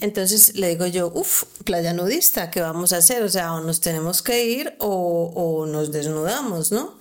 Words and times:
Entonces 0.00 0.54
le 0.54 0.68
digo 0.68 0.86
yo, 0.86 1.10
uff, 1.14 1.44
playa 1.64 1.92
nudista, 1.94 2.50
¿qué 2.50 2.60
vamos 2.60 2.92
a 2.92 2.98
hacer? 2.98 3.22
O 3.22 3.28
sea, 3.28 3.54
o 3.54 3.60
nos 3.60 3.80
tenemos 3.80 4.22
que 4.22 4.44
ir 4.44 4.74
o, 4.78 5.32
o 5.34 5.66
nos 5.66 5.90
desnudamos, 5.92 6.72
¿no? 6.72 6.98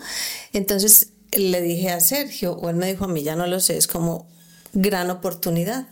Entonces 0.53 1.09
le 1.31 1.61
dije 1.61 1.91
a 1.91 1.99
Sergio, 1.99 2.53
o 2.53 2.69
él 2.69 2.77
me 2.77 2.87
dijo 2.87 3.05
a 3.05 3.07
mí, 3.09 3.23
ya 3.23 3.35
no 3.35 3.45
lo 3.45 3.59
sé, 3.59 3.77
es 3.77 3.87
como 3.87 4.27
gran 4.73 5.09
oportunidad 5.09 5.87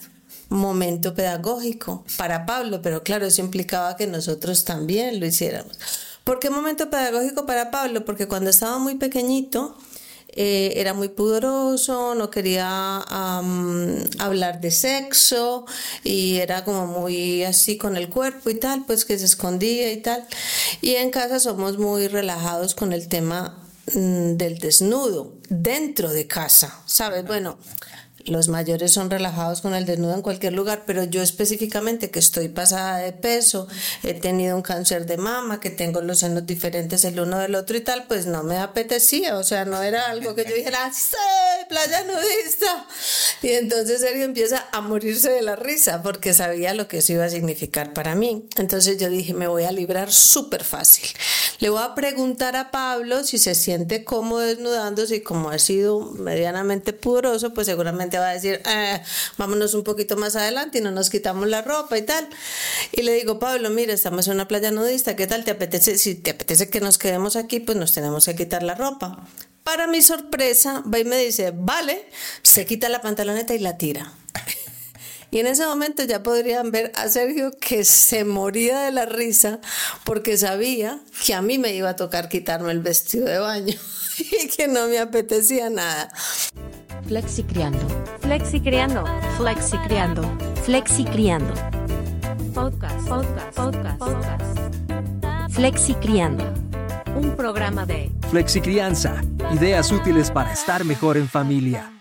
momento 0.50 1.14
pedagógico 1.14 2.06
para 2.18 2.46
Pablo, 2.46 2.82
pero 2.82 3.04
claro, 3.04 3.26
eso 3.26 3.42
implicaba 3.42 3.98
que 3.98 4.08
nosotros 4.08 4.64
también 4.64 5.20
lo 5.20 5.26
hiciéramos. 5.26 5.78
¿Por 6.24 6.40
qué 6.40 6.50
momento 6.50 6.90
pedagógico 6.90 7.46
para 7.46 7.72
Pablo? 7.72 8.06
Porque 8.06 8.28
cuando 8.28 8.50
estaba 8.50 8.80
muy 8.80 8.96
pequeñito, 8.96 9.78
eh, 10.36 10.74
era 10.76 10.94
muy 10.94 11.08
pudoroso, 11.08 12.14
no 12.14 12.30
quería 12.30 12.98
hablar 14.20 14.60
de 14.60 14.70
sexo 14.70 15.66
y 16.04 16.36
era 16.36 16.66
como 16.66 16.88
muy 16.88 17.44
así 17.44 17.78
con 17.78 17.96
el 17.96 18.10
cuerpo 18.10 18.50
y 18.50 18.56
tal, 18.56 18.86
pues 18.86 19.06
que 19.06 19.18
se 19.18 19.26
escondía 19.26 19.92
y 19.94 20.02
tal. 20.02 20.28
Y 20.82 20.96
en 20.96 21.10
casa 21.10 21.40
somos 21.40 21.78
muy 21.78 22.10
relajados 22.10 22.76
con 22.76 22.92
el 22.92 23.08
tema 23.08 23.64
mm, 23.94 24.34
del 24.36 24.58
desnudo 24.60 25.36
dentro 25.50 26.12
de 26.12 26.28
casa, 26.28 26.82
¿sabes? 26.86 27.26
Bueno, 27.26 27.58
los 28.26 28.48
mayores 28.48 28.92
son 28.92 29.10
relajados 29.10 29.62
con 29.62 29.76
el 29.76 29.86
desnudo 29.86 30.16
en 30.16 30.22
cualquier 30.22 30.54
lugar, 30.54 30.84
pero 30.86 31.04
yo 31.04 31.22
específicamente 31.22 32.10
que 32.10 32.20
estoy 32.20 32.50
pasada 32.50 32.98
de 32.98 33.14
peso, 33.14 33.68
he 34.04 34.14
tenido 34.14 34.56
un 34.56 34.62
cáncer 34.62 35.06
de 35.06 35.18
mama, 35.18 35.60
que 35.60 35.70
tengo 35.70 36.02
los 36.02 36.20
senos 36.20 36.46
diferentes 36.46 37.06
el 37.06 37.20
uno 37.20 37.40
del 37.40 37.56
otro 37.56 37.78
y 37.78 37.82
tal, 37.82 38.06
pues 38.08 38.26
no 38.26 38.44
me 38.44 38.58
apetecía, 38.58 39.38
o 39.38 39.44
sea, 39.44 39.66
no 39.66 39.82
era 39.82 40.10
algo 40.10 40.36
que 40.36 40.46
yo 40.46 40.56
dijera, 40.56 40.92
¡sí, 40.92 41.16
playa 41.70 42.04
nudista! 42.04 42.88
Y 43.42 43.52
entonces 43.52 44.02
Sergio 44.02 44.24
empieza 44.24 44.68
a 44.72 44.82
morirse 44.82 45.30
de 45.30 45.42
la 45.42 45.56
risa 45.56 46.02
porque 46.02 46.34
sabía 46.34 46.74
lo 46.74 46.88
que 46.88 47.00
eso 47.00 47.14
iba 47.14 47.26
a 47.26 47.30
significar 47.30 47.94
para 47.94 48.16
mí. 48.16 48.48
Entonces 48.58 48.98
yo 48.98 49.10
dije, 49.10 49.34
me 49.34 49.48
voy 49.48 49.64
a 49.66 49.72
librar 49.72 50.12
súper 50.12 50.64
fácil. 50.64 51.10
Le 51.60 51.70
voy 51.70 51.82
a 51.84 51.94
preguntar 51.96 52.56
a 52.56 52.72
Pablo 52.72 53.24
si 53.24 53.38
se 53.38 53.54
siente 53.56 54.04
cómodo 54.04 54.40
desnudándose 54.40 55.18
y 55.18 55.22
como 55.22 55.50
ha 55.50 55.60
sido 55.60 56.02
medianamente 56.14 56.94
pudoroso, 56.94 57.54
pues 57.54 57.68
seguramente 57.68 58.15
va 58.20 58.30
a 58.30 58.34
decir, 58.34 58.62
eh, 58.66 59.02
vámonos 59.38 59.74
un 59.74 59.84
poquito 59.84 60.18
más 60.18 60.36
adelante 60.36 60.80
y 60.80 60.82
no 60.82 60.92
nos 60.92 61.10
quitamos 61.10 61.48
la 61.48 61.62
ropa 61.62 61.98
y 61.98 62.02
tal. 62.04 62.28
Y 62.92 63.04
le 63.04 63.14
digo, 63.14 63.40
Pablo, 63.40 63.70
mira, 63.70 63.94
estamos 63.94 64.28
en 64.28 64.34
una 64.34 64.48
playa 64.48 64.72
nudista, 64.72 65.16
¿qué 65.16 65.28
tal 65.28 65.44
te 65.44 65.52
apetece? 65.52 65.98
Si 65.98 66.16
te 66.16 66.32
apetece 66.32 66.70
que 66.70 66.80
nos 66.80 66.98
quedemos 66.98 67.36
aquí, 67.36 67.60
pues 67.60 67.78
nos 67.78 67.94
tenemos 67.94 68.26
que 68.26 68.36
quitar 68.36 68.64
la 68.64 68.76
ropa. 68.76 69.28
Para 69.64 69.88
mi 69.88 70.02
sorpresa, 70.02 70.84
va 70.92 71.00
y 71.00 71.06
me 71.06 71.18
dice, 71.18 71.52
vale, 71.56 72.08
se 72.44 72.66
quita 72.66 72.88
la 72.90 73.02
pantaloneta 73.02 73.54
y 73.56 73.60
la 73.60 73.78
tira. 73.78 74.14
Y 75.32 75.40
en 75.40 75.48
ese 75.48 75.66
momento 75.66 76.02
ya 76.06 76.24
podrían 76.24 76.72
ver 76.72 76.94
a 76.96 77.10
Sergio 77.10 77.52
que 77.60 77.84
se 77.84 78.24
moría 78.24 78.80
de 78.84 78.92
la 78.94 79.06
risa 79.06 79.60
porque 80.06 80.38
sabía 80.38 81.02
que 81.26 81.34
a 81.34 81.42
mí 81.42 81.58
me 81.58 81.76
iba 81.76 81.90
a 81.90 81.96
tocar 81.98 82.30
quitarme 82.30 82.72
el 82.72 82.80
vestido 82.80 83.26
de 83.26 83.40
baño 83.40 83.78
y 84.44 84.48
que 84.48 84.68
no 84.68 84.88
me 84.88 85.00
apetecía 85.00 85.70
nada. 85.70 86.10
Flexi 87.08 87.44
Criando. 87.44 87.86
Flexi 88.22 88.60
Criando. 88.60 89.04
Flexi 89.38 89.78
Criando. 89.80 90.38
Flexi 90.64 91.06
Criando. 91.06 91.54
Podcast. 92.54 93.08
Podcast. 93.08 93.56
Podcast. 93.56 94.00
Podcast. 94.00 95.54
Flexi 95.54 95.94
Criando. 95.96 96.44
Un 97.16 97.36
programa 97.36 97.86
de 97.86 98.12
Flexi 98.30 98.62
Crianza. 98.62 99.22
Ideas 99.54 99.92
útiles 99.92 100.32
para 100.32 100.54
estar 100.54 100.84
mejor 100.84 101.18
en 101.18 101.30
familia. 101.30 101.92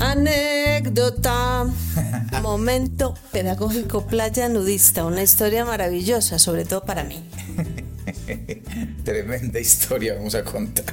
Anécdota. 0.00 1.66
Momento 2.42 3.14
pedagógico 3.32 4.06
playa 4.06 4.48
nudista. 4.48 5.04
Una 5.04 5.22
historia 5.22 5.64
maravillosa, 5.64 6.38
sobre 6.38 6.64
todo 6.64 6.84
para 6.84 7.04
mí. 7.04 7.24
Tremenda 9.04 9.60
historia 9.60 10.14
vamos 10.14 10.34
a 10.34 10.44
contar 10.44 10.84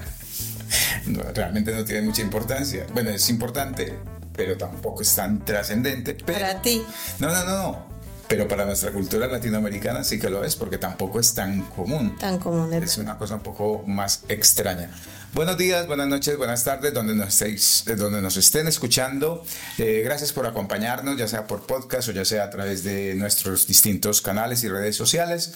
realmente 1.34 1.74
no 1.74 1.86
tiene 1.86 2.02
mucha 2.02 2.22
importancia. 2.22 2.86
Bueno, 2.94 3.10
es 3.12 3.30
importante, 3.30 3.94
pero 4.36 4.58
tampoco 4.58 5.02
es 5.02 5.16
tan 5.16 5.44
trascendente. 5.44 6.16
Para 6.16 6.62
ti. 6.62 6.84
No, 7.20 7.28
no, 7.30 7.46
no, 7.46 7.58
no. 7.58 7.96
Pero 8.28 8.48
para 8.48 8.66
nuestra 8.66 8.92
cultura 8.92 9.28
latinoamericana 9.28 10.04
sí 10.04 10.20
que 10.20 10.32
lo 10.32 10.44
es, 10.44 10.56
porque 10.56 10.80
tampoco 10.80 11.20
es 11.20 11.36
tan 11.36 11.62
común. 11.62 12.16
Tan 12.18 12.40
común. 12.40 12.74
Es 12.74 12.98
una 12.98 13.20
cosa 13.20 13.36
un 13.36 13.42
poco 13.42 13.84
más 13.86 14.24
extraña. 14.28 14.90
Buenos 15.34 15.58
días, 15.58 15.86
buenas 15.86 16.08
noches, 16.08 16.36
buenas 16.38 16.64
tardes, 16.64 16.94
donde 16.94 17.14
nos, 17.14 17.28
estéis, 17.28 17.84
donde 17.98 18.22
nos 18.22 18.38
estén 18.38 18.68
escuchando. 18.68 19.44
Eh, 19.78 20.02
gracias 20.04 20.32
por 20.32 20.48
acompañarnos, 20.48 21.18
ya 21.18 21.28
sea 21.28 21.46
por 21.46 21.68
podcast 21.68 22.08
o 22.08 22.14
ya 22.14 22.26
sea 22.26 22.46
a 22.46 22.50
través 22.50 22.84
de 22.84 23.14
nuestros 23.16 23.68
distintos 23.68 24.22
canales 24.22 24.64
y 24.64 24.70
redes 24.70 24.96
sociales. 24.96 25.52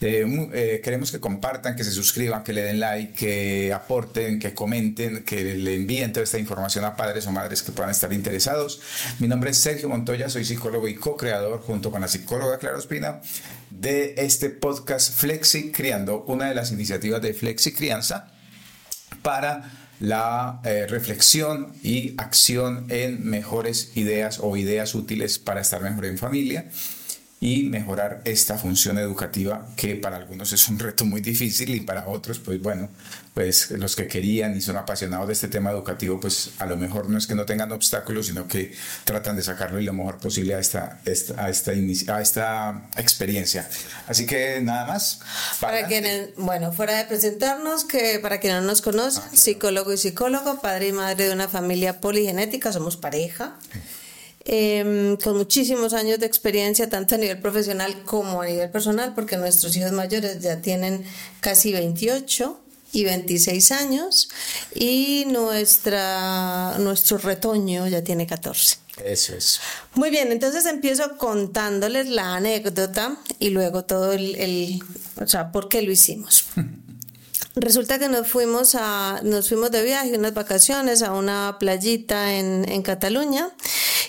Eh, 0.00 0.50
eh, 0.52 0.80
queremos 0.84 1.10
que 1.10 1.20
compartan, 1.20 1.74
que 1.74 1.82
se 1.82 1.90
suscriban, 1.90 2.44
que 2.44 2.52
le 2.52 2.62
den 2.62 2.80
like, 2.80 3.14
que 3.14 3.72
aporten, 3.72 4.38
que 4.38 4.52
comenten, 4.52 5.24
que 5.24 5.54
le 5.54 5.74
envíen 5.74 6.12
toda 6.12 6.24
esta 6.24 6.38
información 6.38 6.84
a 6.84 6.96
padres 6.96 7.26
o 7.26 7.32
madres 7.32 7.62
que 7.62 7.72
puedan 7.72 7.90
estar 7.90 8.12
interesados. 8.12 8.80
Mi 9.20 9.26
nombre 9.26 9.50
es 9.50 9.58
Sergio 9.58 9.88
Montoya, 9.88 10.28
soy 10.28 10.44
psicólogo 10.44 10.86
y 10.86 10.96
co-creador 10.96 11.62
junto 11.62 11.90
con 11.90 12.02
la 12.02 12.08
psicóloga 12.08 12.58
Clara 12.58 12.76
Ospina 12.76 13.22
de 13.70 14.14
este 14.18 14.50
podcast 14.50 15.14
Flexi 15.14 15.72
Criando, 15.72 16.24
una 16.26 16.48
de 16.48 16.54
las 16.54 16.72
iniciativas 16.72 17.22
de 17.22 17.32
Flexi 17.32 17.72
Crianza 17.72 18.32
para 19.22 19.70
la 19.98 20.60
eh, 20.64 20.86
reflexión 20.86 21.72
y 21.82 22.14
acción 22.18 22.84
en 22.90 23.24
mejores 23.24 23.92
ideas 23.96 24.40
o 24.42 24.58
ideas 24.58 24.94
útiles 24.94 25.38
para 25.38 25.62
estar 25.62 25.80
mejor 25.80 26.04
en 26.04 26.18
familia 26.18 26.66
y 27.38 27.64
mejorar 27.64 28.22
esta 28.24 28.56
función 28.58 28.98
educativa 28.98 29.68
que 29.76 29.94
para 29.96 30.16
algunos 30.16 30.52
es 30.52 30.68
un 30.68 30.78
reto 30.78 31.04
muy 31.04 31.20
difícil 31.20 31.74
y 31.74 31.80
para 31.80 32.08
otros 32.08 32.38
pues 32.38 32.60
bueno 32.62 32.88
pues 33.34 33.70
los 33.72 33.94
que 33.94 34.06
querían 34.06 34.56
y 34.56 34.62
son 34.62 34.76
apasionados 34.78 35.26
de 35.26 35.34
este 35.34 35.48
tema 35.48 35.70
educativo 35.70 36.18
pues 36.18 36.52
a 36.58 36.66
lo 36.66 36.78
mejor 36.78 37.10
no 37.10 37.18
es 37.18 37.26
que 37.26 37.34
no 37.34 37.44
tengan 37.44 37.70
obstáculos 37.72 38.26
sino 38.26 38.48
que 38.48 38.72
tratan 39.04 39.36
de 39.36 39.42
sacarlo 39.42 39.80
lo 39.86 39.92
mejor 39.92 40.18
posible 40.18 40.54
a 40.54 40.58
esta, 40.58 41.00
esta, 41.04 41.44
a 41.44 41.48
esta, 41.48 41.72
a 41.72 42.20
esta 42.20 42.88
experiencia. 42.96 43.68
Así 44.06 44.26
que 44.26 44.60
nada 44.60 44.86
más. 44.86 45.20
Para, 45.60 45.86
quienes 45.86 46.34
bueno 46.36 46.72
fuera 46.72 46.96
de 46.98 47.04
presentarnos 47.04 47.84
que 47.84 48.18
para 48.18 48.38
quienes 48.40 48.60
no 48.60 48.68
nos 48.68 48.82
conocen 48.82 49.22
ah, 49.24 49.30
psicólogo 49.32 49.92
y 49.92 49.96
psicólogo 49.96 50.60
padre 50.60 50.88
y 50.88 50.92
madre 50.92 51.28
de 51.28 51.32
una 51.32 51.48
familia 51.48 52.00
poligenética 52.00 52.72
somos 52.72 52.96
pareja 52.96 53.56
Em, 54.48 55.16
con 55.16 55.36
muchísimos 55.36 55.92
años 55.92 56.20
de 56.20 56.26
experiencia, 56.26 56.88
tanto 56.88 57.16
a 57.16 57.18
nivel 57.18 57.40
profesional 57.40 58.04
como 58.04 58.42
a 58.42 58.46
nivel 58.46 58.70
personal, 58.70 59.12
porque 59.12 59.36
nuestros 59.36 59.76
hijos 59.76 59.90
mayores 59.90 60.38
ya 60.38 60.60
tienen 60.62 61.04
casi 61.40 61.72
28 61.72 62.56
y 62.92 63.02
26 63.02 63.72
años 63.72 64.28
y 64.72 65.24
nuestra, 65.26 66.76
nuestro 66.78 67.18
retoño 67.18 67.88
ya 67.88 68.04
tiene 68.04 68.28
14. 68.28 68.78
Eso 69.04 69.34
es. 69.34 69.58
Muy 69.94 70.10
bien, 70.10 70.30
entonces 70.30 70.64
empiezo 70.66 71.18
contándoles 71.18 72.06
la 72.06 72.36
anécdota 72.36 73.18
y 73.40 73.50
luego 73.50 73.84
todo 73.84 74.12
el, 74.12 74.36
el 74.36 74.80
o 75.20 75.26
sea, 75.26 75.50
por 75.50 75.68
qué 75.68 75.82
lo 75.82 75.90
hicimos. 75.90 76.44
Resulta 77.56 77.98
que 77.98 78.08
nos 78.08 78.28
fuimos 78.28 78.74
a, 78.74 79.20
nos 79.24 79.48
fuimos 79.48 79.70
de 79.70 79.82
viaje, 79.82 80.16
unas 80.16 80.34
vacaciones 80.34 81.02
a 81.02 81.12
una 81.12 81.56
playita 81.58 82.34
en, 82.34 82.70
en 82.70 82.82
Cataluña 82.82 83.50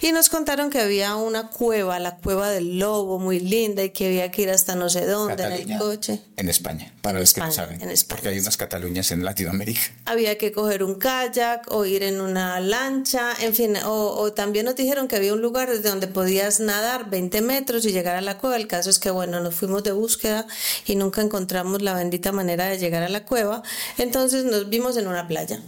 y 0.01 0.11
nos 0.11 0.29
contaron 0.29 0.69
que 0.69 0.79
había 0.79 1.15
una 1.15 1.49
cueva, 1.49 1.99
la 1.99 2.17
cueva 2.17 2.49
del 2.49 2.79
lobo, 2.79 3.19
muy 3.19 3.39
linda 3.39 3.83
y 3.83 3.89
que 3.91 4.07
había 4.07 4.31
que 4.31 4.43
ir 4.43 4.49
hasta 4.49 4.75
no 4.75 4.89
sé 4.89 5.05
dónde 5.05 5.43
en 5.43 5.71
el 5.71 5.77
coche. 5.77 6.21
En 6.35 6.49
España, 6.49 6.93
para 7.01 7.19
los 7.19 7.33
que 7.33 7.41
no 7.41 7.51
saben. 7.51 7.81
En 7.81 7.89
España. 7.89 8.21
Porque 8.21 8.29
hay 8.29 8.39
unas 8.39 8.57
Cataluñas 8.57 9.11
en 9.11 9.23
Latinoamérica. 9.23 9.81
Había 10.05 10.37
que 10.37 10.51
coger 10.51 10.83
un 10.83 10.95
kayak 10.95 11.71
o 11.71 11.85
ir 11.85 12.03
en 12.03 12.21
una 12.21 12.59
lancha, 12.59 13.33
en 13.41 13.53
fin, 13.53 13.77
o, 13.85 14.15
o 14.17 14.33
también 14.33 14.65
nos 14.65 14.75
dijeron 14.75 15.07
que 15.07 15.15
había 15.15 15.33
un 15.33 15.41
lugar 15.41 15.69
desde 15.69 15.89
donde 15.89 16.07
podías 16.07 16.59
nadar 16.59 17.09
20 17.09 17.41
metros 17.41 17.85
y 17.85 17.91
llegar 17.91 18.15
a 18.15 18.21
la 18.21 18.37
cueva. 18.37 18.57
El 18.57 18.67
caso 18.67 18.89
es 18.89 18.99
que, 18.99 19.11
bueno, 19.11 19.39
nos 19.39 19.55
fuimos 19.55 19.83
de 19.83 19.91
búsqueda 19.91 20.47
y 20.85 20.95
nunca 20.95 21.21
encontramos 21.21 21.81
la 21.81 21.93
bendita 21.93 22.31
manera 22.31 22.65
de 22.65 22.77
llegar 22.77 23.03
a 23.03 23.09
la 23.09 23.25
cueva 23.25 23.63
entonces 23.97 24.43
nos 24.45 24.69
vimos 24.69 24.97
en 24.97 25.07
una 25.07 25.27
playa. 25.27 25.61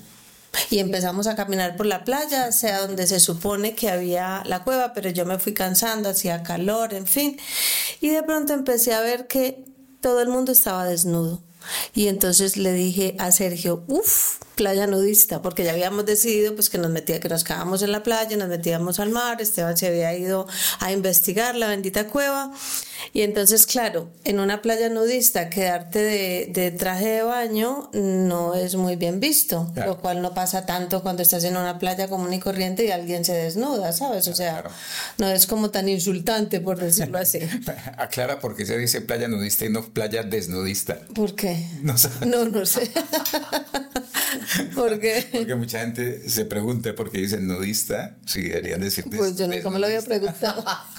Y 0.69 0.79
empezamos 0.79 1.27
a 1.27 1.35
caminar 1.35 1.77
por 1.77 1.85
la 1.85 2.03
playa, 2.03 2.45
hacia 2.45 2.79
donde 2.79 3.07
se 3.07 3.19
supone 3.19 3.75
que 3.75 3.89
había 3.89 4.43
la 4.45 4.63
cueva, 4.63 4.93
pero 4.93 5.09
yo 5.09 5.25
me 5.25 5.39
fui 5.39 5.53
cansando, 5.53 6.09
hacía 6.09 6.43
calor, 6.43 6.93
en 6.93 7.07
fin. 7.07 7.37
Y 8.01 8.09
de 8.09 8.23
pronto 8.23 8.53
empecé 8.53 8.93
a 8.93 9.01
ver 9.01 9.27
que 9.27 9.63
todo 10.01 10.21
el 10.21 10.29
mundo 10.29 10.51
estaba 10.51 10.85
desnudo. 10.85 11.41
Y 11.93 12.07
entonces 12.07 12.57
le 12.57 12.71
dije 12.73 13.15
a 13.19 13.31
Sergio, 13.31 13.83
uff, 13.87 14.37
playa 14.55 14.87
nudista, 14.87 15.41
porque 15.41 15.63
ya 15.63 15.71
habíamos 15.71 16.05
decidido 16.05 16.55
pues 16.55 16.69
que 16.69 16.77
nos 16.77 16.89
metía, 16.89 17.19
que 17.19 17.29
nos 17.29 17.43
quedábamos 17.43 17.81
en 17.81 17.91
la 17.91 18.03
playa, 18.03 18.37
nos 18.37 18.47
metíamos 18.47 18.99
al 18.99 19.09
mar, 19.09 19.41
Esteban 19.41 19.77
se 19.77 19.87
había 19.87 20.15
ido 20.17 20.47
a 20.79 20.91
investigar 20.91 21.55
la 21.55 21.67
bendita 21.67 22.07
cueva. 22.07 22.51
Y 23.13 23.21
entonces, 23.21 23.65
claro, 23.65 24.09
en 24.23 24.39
una 24.39 24.61
playa 24.61 24.89
nudista 24.89 25.49
quedarte 25.49 25.99
de, 25.99 26.49
de 26.53 26.71
traje 26.71 27.07
de 27.07 27.21
baño 27.23 27.89
no 27.93 28.55
es 28.55 28.75
muy 28.75 28.95
bien 28.95 29.19
visto, 29.19 29.69
Claro. 29.73 29.91
lo 29.91 29.99
cual 29.99 30.21
no 30.21 30.33
pasa 30.33 30.65
tanto 30.65 31.01
cuando 31.01 31.21
estás 31.23 31.43
en 31.43 31.57
una 31.57 31.79
playa 31.79 32.07
común 32.07 32.33
y 32.33 32.39
corriente 32.39 32.85
y 32.85 32.91
alguien 32.91 33.23
se 33.25 33.33
desnuda, 33.33 33.91
¿sabes? 33.93 34.27
O 34.27 34.35
sea, 34.35 34.61
Claro. 34.61 34.69
no 35.17 35.29
es 35.29 35.47
como 35.47 35.69
tan 35.71 35.87
insultante, 35.89 36.59
por 36.61 36.79
decirlo 36.79 37.17
así. 37.17 37.39
Aclara 37.97 38.39
por 38.39 38.55
qué 38.55 38.65
se 38.65 38.77
dice 38.77 39.01
playa 39.01 39.27
nudista 39.27 39.65
y 39.65 39.69
no 39.69 39.83
playa 39.83 40.23
desnudista. 40.23 40.99
¿Por 41.15 41.35
qué? 41.35 41.65
No 41.81 41.97
sé. 41.97 42.09
No, 42.25 42.45
no 42.45 42.65
sé. 42.65 42.91
¿Por 44.75 44.99
qué? 44.99 45.27
Porque 45.31 45.55
mucha 45.55 45.79
gente 45.79 46.29
se 46.29 46.45
pregunta 46.45 46.93
por 46.95 47.11
qué 47.11 47.19
dicen 47.19 47.47
nudista, 47.47 48.17
si 48.25 48.41
deberían 48.43 48.81
decir 48.81 49.05
Pues 49.15 49.35
yo 49.37 49.47
nunca 49.47 49.69
me 49.69 49.79
lo 49.79 49.85
había 49.87 50.01
preguntado. 50.01 50.63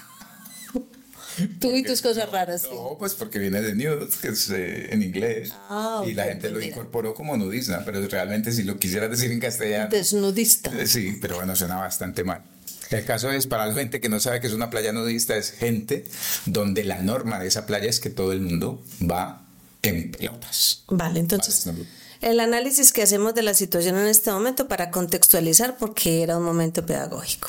Tú 1.58 1.74
y 1.76 1.82
tus 1.82 2.02
cosas 2.02 2.30
raras. 2.30 2.66
No, 2.72 2.96
pues 2.98 3.14
porque 3.14 3.38
viene 3.38 3.60
de 3.62 3.74
nude, 3.74 4.08
que 4.20 4.28
es 4.28 4.50
eh, 4.50 4.92
en 4.92 5.02
inglés. 5.02 5.52
Ah, 5.68 6.02
y 6.06 6.14
la 6.14 6.24
gente 6.24 6.50
lo 6.50 6.60
incorporó 6.60 7.14
como 7.14 7.36
nudista, 7.36 7.82
pero 7.84 8.06
realmente 8.08 8.52
si 8.52 8.62
lo 8.62 8.78
quisieras 8.78 9.10
decir 9.10 9.30
en 9.30 9.40
castellano. 9.40 9.88
Desnudista. 9.90 10.70
eh, 10.78 10.86
Sí, 10.86 11.18
pero 11.20 11.36
bueno, 11.36 11.54
suena 11.56 11.76
bastante 11.76 12.24
mal. 12.24 12.42
El 12.90 13.04
caso 13.04 13.30
es, 13.30 13.46
para 13.46 13.66
la 13.66 13.74
gente 13.74 14.00
que 14.00 14.08
no 14.08 14.18
sabe 14.18 14.40
que 14.40 14.48
es 14.48 14.52
una 14.52 14.68
playa 14.68 14.92
nudista, 14.92 15.36
es 15.36 15.52
gente 15.52 16.04
donde 16.46 16.82
la 16.82 17.02
norma 17.02 17.38
de 17.38 17.46
esa 17.46 17.64
playa 17.64 17.88
es 17.88 18.00
que 18.00 18.10
todo 18.10 18.32
el 18.32 18.40
mundo 18.40 18.82
va 19.00 19.46
en 19.82 20.10
pelotas. 20.10 20.82
Vale, 20.88 21.20
entonces 21.20 21.66
Vale, 21.66 21.86
el 22.20 22.38
análisis 22.38 22.92
que 22.92 23.02
hacemos 23.02 23.34
de 23.34 23.42
la 23.42 23.54
situación 23.54 23.96
en 23.96 24.06
este 24.06 24.30
momento 24.30 24.68
para 24.68 24.90
contextualizar 24.90 25.78
porque 25.78 26.22
era 26.22 26.36
un 26.36 26.44
momento 26.44 26.84
pedagógico. 26.84 27.48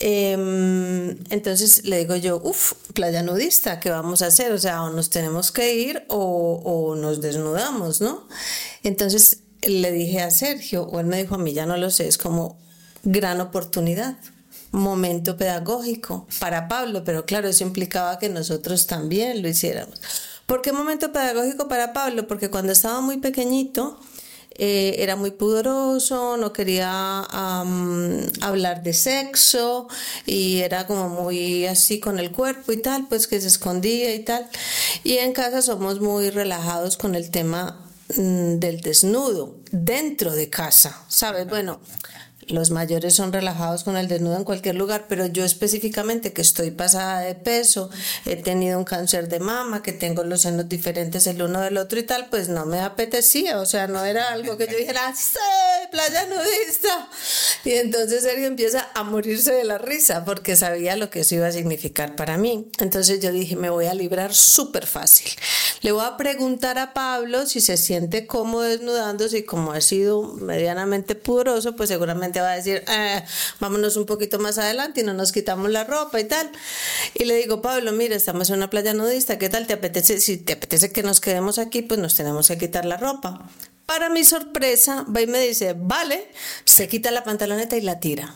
Em, 0.00 1.10
entonces 1.30 1.84
le 1.84 1.98
digo 1.98 2.16
yo, 2.16 2.40
uff, 2.42 2.72
playa 2.94 3.22
nudista, 3.22 3.78
¿qué 3.78 3.90
vamos 3.90 4.22
a 4.22 4.26
hacer? 4.26 4.52
O 4.52 4.58
sea, 4.58 4.82
o 4.82 4.90
nos 4.90 5.10
tenemos 5.10 5.52
que 5.52 5.74
ir 5.76 6.04
o, 6.08 6.60
o 6.64 6.96
nos 6.96 7.20
desnudamos, 7.20 8.00
¿no? 8.00 8.26
Entonces 8.82 9.40
le 9.62 9.92
dije 9.92 10.20
a 10.20 10.30
Sergio, 10.30 10.84
o 10.84 11.00
él 11.00 11.06
me 11.06 11.22
dijo 11.22 11.36
a 11.36 11.38
mí, 11.38 11.52
ya 11.52 11.66
no 11.66 11.76
lo 11.76 11.90
sé, 11.90 12.08
es 12.08 12.18
como 12.18 12.58
gran 13.04 13.40
oportunidad, 13.40 14.16
momento 14.72 15.36
pedagógico 15.36 16.26
para 16.40 16.68
Pablo, 16.68 17.04
pero 17.04 17.24
claro, 17.24 17.48
eso 17.48 17.64
implicaba 17.64 18.18
que 18.18 18.28
nosotros 18.28 18.86
también 18.86 19.42
lo 19.42 19.48
hiciéramos. 19.48 20.00
¿Por 20.46 20.60
qué 20.60 20.72
momento 20.72 21.12
pedagógico 21.12 21.68
para 21.68 21.92
Pablo? 21.92 22.26
Porque 22.26 22.50
cuando 22.50 22.72
estaba 22.72 23.00
muy 23.00 23.18
pequeñito, 23.18 23.98
eh, 24.56 24.96
era 24.98 25.16
muy 25.16 25.32
pudoroso, 25.32 26.36
no 26.36 26.52
quería 26.52 27.20
hablar 28.40 28.82
de 28.82 28.92
sexo 28.92 29.88
y 30.26 30.60
era 30.60 30.86
como 30.86 31.08
muy 31.08 31.66
así 31.66 31.98
con 31.98 32.18
el 32.18 32.30
cuerpo 32.30 32.72
y 32.72 32.76
tal, 32.76 33.06
pues 33.08 33.26
que 33.26 33.40
se 33.40 33.48
escondía 33.48 34.14
y 34.14 34.20
tal. 34.20 34.48
Y 35.02 35.18
en 35.18 35.32
casa 35.32 35.62
somos 35.62 36.00
muy 36.00 36.30
relajados 36.30 36.96
con 36.96 37.14
el 37.14 37.30
tema 37.30 37.84
mm, 38.16 38.58
del 38.58 38.80
desnudo 38.80 39.56
dentro 39.72 40.32
de 40.32 40.48
casa, 40.50 41.04
¿sabes? 41.08 41.48
Bueno, 41.48 41.80
los 42.48 42.70
mayores 42.70 43.14
son 43.14 43.32
relajados 43.32 43.84
con 43.84 43.96
el 43.96 44.08
desnudo 44.08 44.36
en 44.36 44.44
cualquier 44.44 44.74
lugar, 44.74 45.06
pero 45.08 45.26
yo 45.26 45.44
específicamente 45.44 46.32
que 46.32 46.42
estoy 46.42 46.70
pasada 46.70 47.20
de 47.20 47.34
peso, 47.34 47.90
he 48.26 48.36
tenido 48.36 48.78
un 48.78 48.84
cáncer 48.84 49.28
de 49.28 49.40
mama, 49.40 49.82
que 49.82 49.92
tengo 49.92 50.24
los 50.24 50.42
senos 50.42 50.68
diferentes 50.68 51.26
el 51.26 51.42
uno 51.42 51.60
del 51.60 51.76
otro 51.78 51.98
y 51.98 52.02
tal, 52.02 52.28
pues 52.30 52.48
no 52.48 52.66
me 52.66 52.80
apetecía, 52.80 53.60
o 53.60 53.66
sea, 53.66 53.86
no 53.86 54.04
era 54.04 54.32
algo 54.32 54.56
que 54.56 54.66
yo 54.66 54.76
dijera, 54.76 55.14
¡sí, 55.14 55.38
playa 55.90 56.26
nudista! 56.26 57.08
Y 57.64 57.72
entonces 57.72 58.22
Sergio 58.22 58.46
empieza 58.46 58.90
a 58.94 59.02
morirse 59.02 59.52
de 59.52 59.64
la 59.64 59.78
risa 59.78 60.24
porque 60.24 60.56
sabía 60.56 60.96
lo 60.96 61.10
que 61.10 61.20
eso 61.20 61.36
iba 61.36 61.46
a 61.46 61.52
significar 61.52 62.16
para 62.16 62.36
mí. 62.36 62.70
Entonces 62.78 63.20
yo 63.20 63.32
dije, 63.32 63.56
me 63.56 63.70
voy 63.70 63.86
a 63.86 63.94
librar 63.94 64.34
súper 64.34 64.86
fácil. 64.86 65.30
Le 65.84 65.92
voy 65.92 66.02
a 66.02 66.16
preguntar 66.16 66.78
a 66.78 66.94
Pablo 66.94 67.44
si 67.44 67.60
se 67.60 67.76
siente 67.76 68.26
cómodo 68.26 68.62
desnudándose 68.62 69.40
y 69.40 69.42
como 69.42 69.72
ha 69.72 69.82
sido 69.82 70.22
medianamente 70.22 71.14
pudoroso, 71.14 71.76
pues 71.76 71.90
seguramente 71.90 72.40
va 72.40 72.52
a 72.52 72.56
decir, 72.56 72.82
"Eh, 72.88 73.22
vámonos 73.60 73.98
un 73.98 74.06
poquito 74.06 74.38
más 74.38 74.56
adelante 74.56 75.02
y 75.02 75.04
no 75.04 75.12
nos 75.12 75.30
quitamos 75.30 75.70
la 75.70 75.84
ropa 75.84 76.18
y 76.18 76.24
tal. 76.24 76.50
Y 77.12 77.26
le 77.26 77.36
digo, 77.36 77.60
Pablo, 77.60 77.92
mira, 77.92 78.16
estamos 78.16 78.48
en 78.48 78.56
una 78.56 78.70
playa 78.70 78.94
nudista, 78.94 79.36
¿qué 79.38 79.50
tal 79.50 79.66
te 79.66 79.74
apetece? 79.74 80.22
Si 80.22 80.38
te 80.38 80.54
apetece 80.54 80.90
que 80.90 81.02
nos 81.02 81.20
quedemos 81.20 81.58
aquí, 81.58 81.82
pues 81.82 82.00
nos 82.00 82.14
tenemos 82.14 82.48
que 82.48 82.56
quitar 82.56 82.86
la 82.86 82.96
ropa. 82.96 83.46
Para 83.84 84.08
mi 84.08 84.24
sorpresa, 84.24 85.04
va 85.14 85.20
y 85.20 85.26
me 85.26 85.40
dice, 85.40 85.74
vale, 85.78 86.30
se 86.64 86.88
quita 86.88 87.10
la 87.10 87.24
pantaloneta 87.24 87.76
y 87.76 87.82
la 87.82 88.00
tira. 88.00 88.34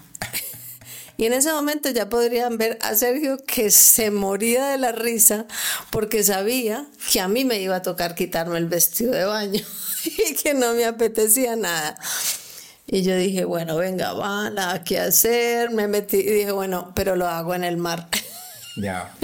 Y 1.18 1.26
en 1.26 1.32
ese 1.32 1.52
momento 1.52 1.90
ya 1.90 2.08
podrían 2.08 2.58
ver 2.58 2.78
a 2.80 2.94
Sergio 2.94 3.38
que 3.44 3.72
se 3.72 4.12
moría 4.12 4.68
de 4.68 4.78
la 4.78 4.92
risa 4.92 5.46
porque 5.90 6.22
sabía 6.22 6.86
que 7.10 7.20
a 7.20 7.26
mí 7.26 7.44
me 7.44 7.60
iba 7.60 7.74
a 7.74 7.82
tocar 7.82 8.14
quitarme 8.14 8.56
el 8.56 8.66
vestido 8.66 9.10
de 9.10 9.24
baño 9.24 9.60
y 10.04 10.34
que 10.36 10.54
no 10.54 10.74
me 10.74 10.84
apetecía 10.84 11.56
nada. 11.56 11.98
Y 12.86 13.02
yo 13.02 13.16
dije, 13.16 13.44
bueno, 13.44 13.76
venga, 13.76 14.12
va, 14.12 14.48
nada 14.50 14.84
que 14.84 15.00
hacer. 15.00 15.72
Me 15.72 15.88
metí 15.88 16.18
y 16.18 16.30
dije, 16.30 16.52
bueno, 16.52 16.92
pero 16.94 17.16
lo 17.16 17.26
hago 17.26 17.52
en 17.52 17.64
el 17.64 17.78
mar. 17.78 18.08
Ya. 18.80 19.14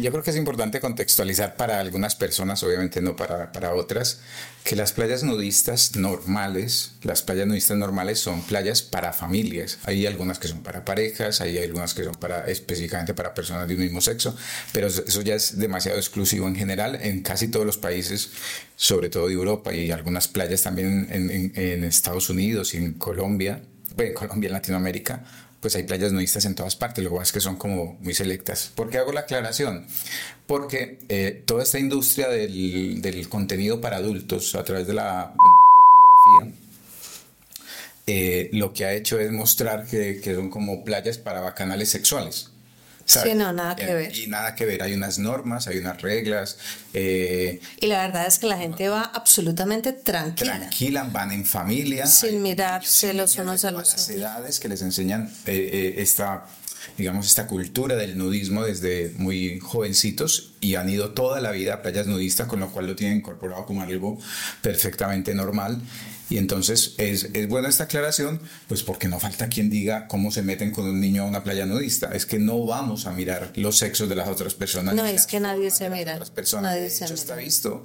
Yo 0.00 0.10
creo 0.10 0.22
que 0.22 0.30
es 0.30 0.36
importante 0.36 0.80
contextualizar 0.80 1.56
para 1.56 1.80
algunas 1.80 2.16
personas, 2.16 2.62
obviamente 2.62 3.00
no 3.00 3.16
para, 3.16 3.52
para 3.52 3.74
otras, 3.74 4.20
que 4.64 4.76
las 4.76 4.92
playas 4.92 5.22
nudistas 5.22 5.96
normales, 5.96 6.92
las 7.02 7.22
playas 7.22 7.46
nudistas 7.46 7.76
normales 7.76 8.18
son 8.18 8.42
playas 8.42 8.82
para 8.82 9.12
familias. 9.12 9.78
Hay 9.84 10.06
algunas 10.06 10.38
que 10.38 10.48
son 10.48 10.62
para 10.62 10.84
parejas, 10.84 11.40
hay 11.40 11.58
algunas 11.58 11.94
que 11.94 12.04
son 12.04 12.14
para 12.14 12.46
específicamente 12.46 13.14
para 13.14 13.34
personas 13.34 13.68
de 13.68 13.74
un 13.74 13.80
mismo 13.80 14.00
sexo, 14.00 14.36
pero 14.72 14.86
eso 14.86 15.22
ya 15.22 15.34
es 15.34 15.58
demasiado 15.58 15.98
exclusivo 15.98 16.46
en 16.48 16.56
general 16.56 16.98
en 17.00 17.22
casi 17.22 17.48
todos 17.48 17.66
los 17.66 17.78
países, 17.78 18.30
sobre 18.76 19.08
todo 19.08 19.28
de 19.28 19.34
Europa 19.34 19.74
y 19.74 19.90
algunas 19.90 20.28
playas 20.28 20.62
también 20.62 21.08
en, 21.10 21.84
Estados 21.84 22.30
Unidos 22.30 22.74
y 22.74 22.78
en 22.78 22.94
Colombia, 22.94 23.62
bueno, 23.96 24.10
en 24.10 24.14
Colombia, 24.14 24.48
en 24.48 24.52
Latinoamérica, 24.52 25.24
pues 25.62 25.76
hay 25.76 25.84
playas 25.84 26.12
nudistas 26.12 26.44
en 26.44 26.56
todas 26.56 26.74
partes, 26.74 27.04
lo 27.04 27.10
que 27.10 27.16
pasa 27.16 27.28
es 27.28 27.32
que 27.32 27.40
son 27.40 27.56
como 27.56 27.96
muy 28.00 28.14
selectas. 28.14 28.72
¿Por 28.74 28.90
qué 28.90 28.98
hago 28.98 29.12
la 29.12 29.20
aclaración? 29.20 29.86
Porque 30.48 30.98
eh, 31.08 31.40
toda 31.46 31.62
esta 31.62 31.78
industria 31.78 32.28
del, 32.28 33.00
del 33.00 33.28
contenido 33.28 33.80
para 33.80 33.98
adultos 33.98 34.56
a 34.56 34.64
través 34.64 34.88
de 34.88 34.94
la 34.94 35.32
pornografía, 35.36 36.58
eh, 38.08 38.50
lo 38.52 38.72
que 38.72 38.84
ha 38.84 38.92
hecho 38.92 39.20
es 39.20 39.30
mostrar 39.30 39.86
que, 39.86 40.20
que 40.20 40.34
son 40.34 40.50
como 40.50 40.84
playas 40.84 41.18
para 41.18 41.40
bacanales 41.40 41.90
sexuales. 41.90 42.51
¿Sabes? 43.04 43.32
Sí, 43.32 43.38
no, 43.38 43.52
nada 43.52 43.76
que 43.76 43.84
Eh, 43.90 43.94
ver. 43.94 44.16
Y 44.16 44.26
nada 44.26 44.54
que 44.54 44.64
ver, 44.66 44.82
hay 44.82 44.94
unas 44.94 45.18
normas, 45.18 45.66
hay 45.66 45.78
unas 45.78 46.00
reglas, 46.02 46.58
eh, 46.94 47.60
Y 47.80 47.86
la 47.86 48.02
verdad 48.06 48.26
es 48.26 48.38
que 48.38 48.46
la 48.46 48.56
gente 48.58 48.88
va 48.88 49.02
absolutamente 49.02 49.92
tranquila. 49.92 50.58
tranquila, 50.58 51.04
van 51.10 51.32
en 51.32 51.44
familia. 51.44 52.06
Sin 52.06 52.42
mirarse 52.42 53.12
los 53.14 53.36
unos 53.36 53.64
a 53.64 53.70
los 53.70 53.80
las 53.82 53.92
otros. 53.92 54.08
edades 54.10 54.60
que 54.60 54.68
les 54.68 54.82
enseñan 54.82 55.32
eh, 55.46 55.70
eh, 55.72 55.94
esta 55.98 56.44
digamos 56.96 57.26
esta 57.26 57.46
cultura 57.46 57.96
del 57.96 58.16
nudismo 58.16 58.64
desde 58.64 59.12
muy 59.16 59.60
jovencitos 59.60 60.52
y 60.60 60.76
han 60.76 60.88
ido 60.88 61.10
toda 61.10 61.40
la 61.40 61.50
vida 61.50 61.74
a 61.74 61.82
playas 61.82 62.06
nudistas 62.06 62.46
con 62.46 62.60
lo 62.60 62.70
cual 62.70 62.86
lo 62.86 62.96
tienen 62.96 63.18
incorporado 63.18 63.66
como 63.66 63.82
algo 63.82 64.18
perfectamente 64.60 65.34
normal. 65.34 65.80
Y 66.30 66.38
entonces 66.38 66.94
es, 66.96 67.28
es 67.34 67.48
buena 67.48 67.68
esta 67.68 67.84
aclaración 67.84 68.40
pues 68.66 68.82
porque 68.82 69.08
no 69.08 69.20
falta 69.20 69.48
quien 69.48 69.68
diga 69.68 70.08
cómo 70.08 70.30
se 70.30 70.42
meten 70.42 70.70
con 70.70 70.86
un 70.86 71.00
niño 71.00 71.24
a 71.24 71.26
una 71.26 71.44
playa 71.44 71.66
nudista. 71.66 72.10
Es 72.14 72.24
que 72.24 72.38
no 72.38 72.64
vamos 72.64 73.06
a 73.06 73.12
mirar 73.12 73.52
los 73.56 73.76
sexos 73.76 74.08
de 74.08 74.14
las 74.14 74.28
otras 74.28 74.54
personas. 74.54 74.94
No, 74.94 75.04
es 75.04 75.12
las 75.12 75.26
que 75.26 75.40
nadie 75.40 75.70
se 75.70 75.88
las 75.88 75.98
mira, 75.98 76.14
otras 76.14 76.30
personas. 76.30 76.72
Nadie 76.72 76.88
se 76.88 77.04
hecho 77.04 77.14
mira. 77.14 77.22
está 77.22 77.36
visto 77.36 77.84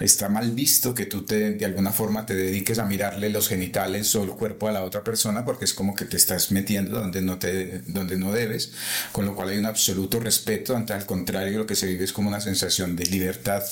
está 0.00 0.28
mal 0.28 0.50
visto 0.52 0.94
que 0.94 1.06
tú 1.06 1.22
te, 1.22 1.52
de 1.52 1.64
alguna 1.64 1.92
forma 1.92 2.26
te 2.26 2.34
dediques 2.34 2.78
a 2.78 2.84
mirarle 2.84 3.30
los 3.30 3.48
genitales 3.48 4.14
o 4.16 4.24
el 4.24 4.30
cuerpo 4.30 4.68
a 4.68 4.72
la 4.72 4.82
otra 4.82 5.04
persona 5.04 5.44
porque 5.44 5.64
es 5.64 5.74
como 5.74 5.94
que 5.94 6.04
te 6.04 6.16
estás 6.16 6.50
metiendo 6.50 6.98
donde 6.98 7.22
no, 7.22 7.38
te, 7.38 7.80
donde 7.86 8.16
no 8.16 8.32
debes, 8.32 8.72
con 9.12 9.26
lo 9.26 9.34
cual 9.34 9.50
hay 9.50 9.58
un 9.58 9.66
absoluto 9.66 10.20
respeto, 10.20 10.76
ante 10.76 10.92
al 10.92 11.06
contrario 11.06 11.58
lo 11.58 11.66
que 11.66 11.76
se 11.76 11.86
vive 11.86 12.04
es 12.04 12.12
como 12.12 12.28
una 12.28 12.40
sensación 12.40 12.96
de 12.96 13.06
libertad 13.06 13.62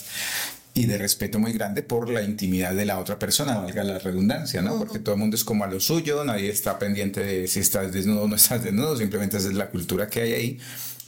y 0.75 0.87
de 0.87 0.97
respeto 0.97 1.39
muy 1.39 1.53
grande 1.53 1.83
por 1.83 2.09
la 2.09 2.23
intimidad 2.23 2.75
de 2.75 2.87
la 2.87 2.99
otra 2.99 3.19
persona, 3.19 3.59
valga 3.59 3.85
la 3.85 3.99
redundancia, 3.99 4.63
¿no? 4.63 4.79
Porque 4.79 4.99
todo 4.99 5.17
el 5.17 5.21
mundo 5.21 5.37
es 5.37 5.45
como 5.45 5.65
a 5.65 5.67
lo 5.67 5.81
suyo, 5.81 6.25
nadie 6.25 6.49
está 6.49 6.79
pendiente 6.79 7.23
de 7.23 7.47
si 7.47 7.61
estás 7.61 7.93
desnudo 7.93 8.23
o 8.23 8.29
no 8.29 8.37
estás 8.37 8.65
desnudo, 8.65 8.97
simplemente 8.97 9.37
esa 9.37 9.49
es 9.49 9.55
la 9.55 9.69
cultura 9.69 10.09
que 10.09 10.23
hay 10.23 10.33
ahí. 10.33 10.59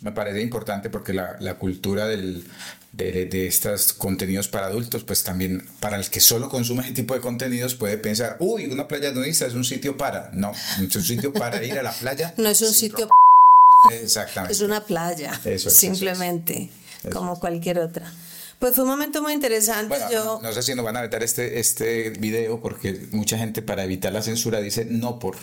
Me 0.05 0.13
parece 0.13 0.41
importante 0.43 0.91
porque 0.91 1.13
la, 1.15 1.37
la 1.41 1.55
cultura 1.55 2.07
del, 2.07 2.45
de, 2.93 3.25
de 3.25 3.47
estos 3.47 3.93
contenidos 3.95 4.47
para 4.49 4.67
adultos, 4.67 5.03
pues 5.03 5.25
también 5.25 5.67
para 5.81 5.97
el 5.97 6.09
que 6.11 6.21
solo 6.21 6.49
consume 6.51 6.83
ese 6.85 6.93
tipo 6.93 7.15
de 7.15 7.21
contenidos 7.21 7.75
puede 7.75 7.97
pensar, 7.99 8.37
uy, 8.39 8.67
una 8.67 8.87
playa 8.87 9.11
nudista 9.13 9.47
es 9.47 9.55
un 9.55 9.65
sitio 9.65 9.97
para. 9.97 10.31
No, 10.35 10.53
es 10.81 10.95
un 10.95 11.03
sitio 11.03 11.33
para 11.33 11.65
ir 11.65 11.79
a 11.79 11.83
la 11.83 11.93
playa. 11.93 12.35
No 12.39 12.49
es 12.51 12.61
un 12.63 12.73
sitio, 12.75 13.07
ropa. 13.07 13.95
Exactamente. 13.95 14.53
es 14.53 14.61
una 14.61 14.85
playa, 14.85 15.41
Eso 15.45 15.69
es, 15.69 15.77
simplemente, 15.77 16.71
Eso 17.01 17.09
es. 17.09 17.15
como 17.15 17.41
cualquier 17.41 17.79
otra. 17.79 18.13
Pues 18.59 18.75
fue 18.75 18.85
un 18.85 18.91
momento 18.91 19.21
muy 19.23 19.33
interesante. 19.33 19.89
Bueno, 19.89 20.11
yo, 20.11 20.25
no, 20.25 20.41
no 20.43 20.53
sé 20.53 20.63
si 20.63 20.75
nos 20.75 20.85
van 20.85 20.97
a 20.97 21.03
vetar 21.03 21.23
este, 21.23 21.59
este 21.59 22.11
video 22.11 22.61
porque 22.61 23.09
mucha 23.13 23.37
gente 23.37 23.63
para 23.63 23.85
evitar 23.85 24.13
la 24.13 24.23
censura 24.23 24.61
dice 24.61 24.85
no 24.85 25.19
por 25.19 25.37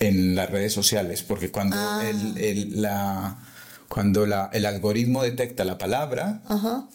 en 0.00 0.36
las 0.36 0.48
redes 0.50 0.72
sociales, 0.72 1.22
porque 1.22 1.50
cuando 1.50 1.76
Ah. 1.78 2.02
el, 2.08 2.38
el- 2.38 2.82
la 2.82 3.38
cuando 3.88 4.26
la, 4.26 4.50
el 4.52 4.66
algoritmo 4.66 5.22
detecta 5.22 5.64
la 5.64 5.78
palabra, 5.78 6.42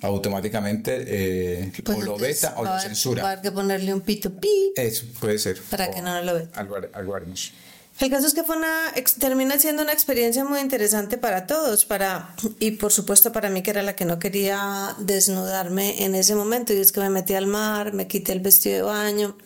automáticamente 0.01 1.03
eh, 1.07 1.71
Pues 1.83 1.97
o 1.97 2.01
lo 2.01 2.17
veta 2.17 2.53
o 2.57 2.63
lo 2.63 2.79
censura. 2.79 3.25
Haber 3.25 3.41
que 3.41 3.51
ponerle 3.51 3.93
un 3.93 4.01
pito 4.01 4.31
pi. 4.39 4.73
Eso 4.75 5.05
puede 5.19 5.39
ser. 5.39 5.59
Para 5.69 5.89
que 5.89 6.01
no 6.01 6.21
lo 6.21 6.35
veta. 6.35 6.59
Algo, 6.59 6.75
algo 6.93 7.15
haremos. 7.15 7.51
El 7.99 8.09
caso 8.09 8.25
es 8.25 8.33
que 8.33 8.43
fue 8.43 8.57
una, 8.57 8.91
termina 9.19 9.57
siendo 9.59 9.83
una 9.83 9.93
experiencia 9.93 10.43
muy 10.43 10.59
interesante 10.59 11.17
para 11.17 11.45
todos, 11.45 11.85
para, 11.85 12.35
y 12.59 12.71
por 12.71 12.91
supuesto 12.91 13.31
para 13.31 13.49
mí 13.49 13.61
que 13.61 13.69
era 13.69 13.83
la 13.83 13.95
que 13.95 14.03
no 14.03 14.17
quería 14.17 14.95
desnudarme 14.97 16.03
en 16.03 16.15
ese 16.15 16.33
momento, 16.35 16.73
y 16.73 16.77
es 16.77 16.91
que 16.91 16.99
me 16.99 17.11
metí 17.11 17.35
al 17.35 17.45
mar, 17.45 17.93
me 17.93 18.07
quité 18.07 18.33
el 18.33 18.39
vestido 18.39 18.75
de 18.77 18.81
baño, 18.81 19.37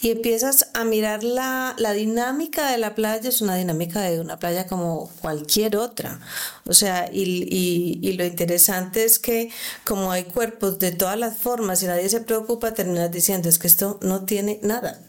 y 0.00 0.12
empiezas 0.12 0.68
a 0.74 0.84
mirar 0.84 1.24
la, 1.24 1.74
la 1.76 1.92
dinámica 1.92 2.70
de 2.70 2.78
la 2.78 2.94
playa, 2.94 3.28
es 3.28 3.40
una 3.40 3.56
dinámica 3.56 4.00
de 4.00 4.20
una 4.20 4.38
playa 4.38 4.66
como 4.68 5.10
cualquier 5.20 5.76
otra, 5.76 6.20
o 6.66 6.74
sea, 6.74 7.10
y, 7.12 7.22
y, 7.50 7.98
y 8.00 8.12
lo 8.12 8.24
interesante 8.24 9.04
es 9.04 9.18
que 9.18 9.50
como 9.84 10.12
hay 10.12 10.24
cuerpos 10.24 10.78
de 10.78 10.92
todas 10.92 11.18
las 11.18 11.36
formas 11.36 11.82
y 11.82 11.86
nadie 11.86 12.08
se 12.08 12.20
preocupa, 12.20 12.72
terminas 12.72 13.10
diciendo, 13.10 13.48
es 13.48 13.58
que 13.58 13.66
esto 13.66 13.98
no 14.02 14.24
tiene 14.24 14.60
nada. 14.62 15.00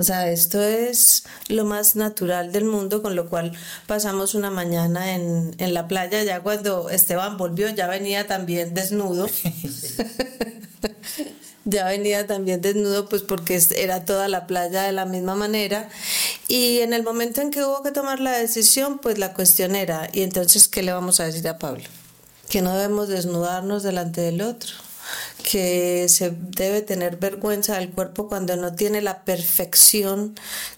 O 0.00 0.02
sea, 0.02 0.30
esto 0.30 0.62
es 0.62 1.24
lo 1.48 1.66
más 1.66 1.94
natural 1.94 2.52
del 2.52 2.64
mundo, 2.64 3.02
con 3.02 3.14
lo 3.14 3.28
cual 3.28 3.52
pasamos 3.86 4.34
una 4.34 4.50
mañana 4.50 5.14
en, 5.14 5.54
en 5.58 5.74
la 5.74 5.88
playa. 5.88 6.24
Ya 6.24 6.40
cuando 6.40 6.88
Esteban 6.88 7.36
volvió, 7.36 7.68
ya 7.68 7.86
venía 7.86 8.26
también 8.26 8.72
desnudo. 8.72 9.28
ya 11.66 11.84
venía 11.84 12.26
también 12.26 12.62
desnudo, 12.62 13.10
pues 13.10 13.20
porque 13.20 13.60
era 13.76 14.06
toda 14.06 14.28
la 14.28 14.46
playa 14.46 14.84
de 14.84 14.92
la 14.92 15.04
misma 15.04 15.34
manera. 15.34 15.90
Y 16.48 16.78
en 16.78 16.94
el 16.94 17.02
momento 17.02 17.42
en 17.42 17.50
que 17.50 17.62
hubo 17.62 17.82
que 17.82 17.90
tomar 17.90 18.20
la 18.20 18.32
decisión, 18.32 19.00
pues 19.00 19.18
la 19.18 19.34
cuestión 19.34 19.76
era, 19.76 20.08
¿y 20.14 20.22
entonces 20.22 20.66
qué 20.66 20.82
le 20.82 20.94
vamos 20.94 21.20
a 21.20 21.24
decir 21.24 21.46
a 21.46 21.58
Pablo? 21.58 21.84
Que 22.48 22.62
no 22.62 22.74
debemos 22.74 23.08
desnudarnos 23.08 23.82
delante 23.82 24.22
del 24.22 24.40
otro 24.40 24.72
que 25.42 26.06
se 26.08 26.30
debe 26.30 26.82
tener 26.82 27.16
vergüenza 27.16 27.78
del 27.78 27.90
cuerpo 27.90 28.28
cuando 28.28 28.56
no 28.56 28.74
tiene 28.74 29.00
la 29.00 29.24
perfección 29.24 30.34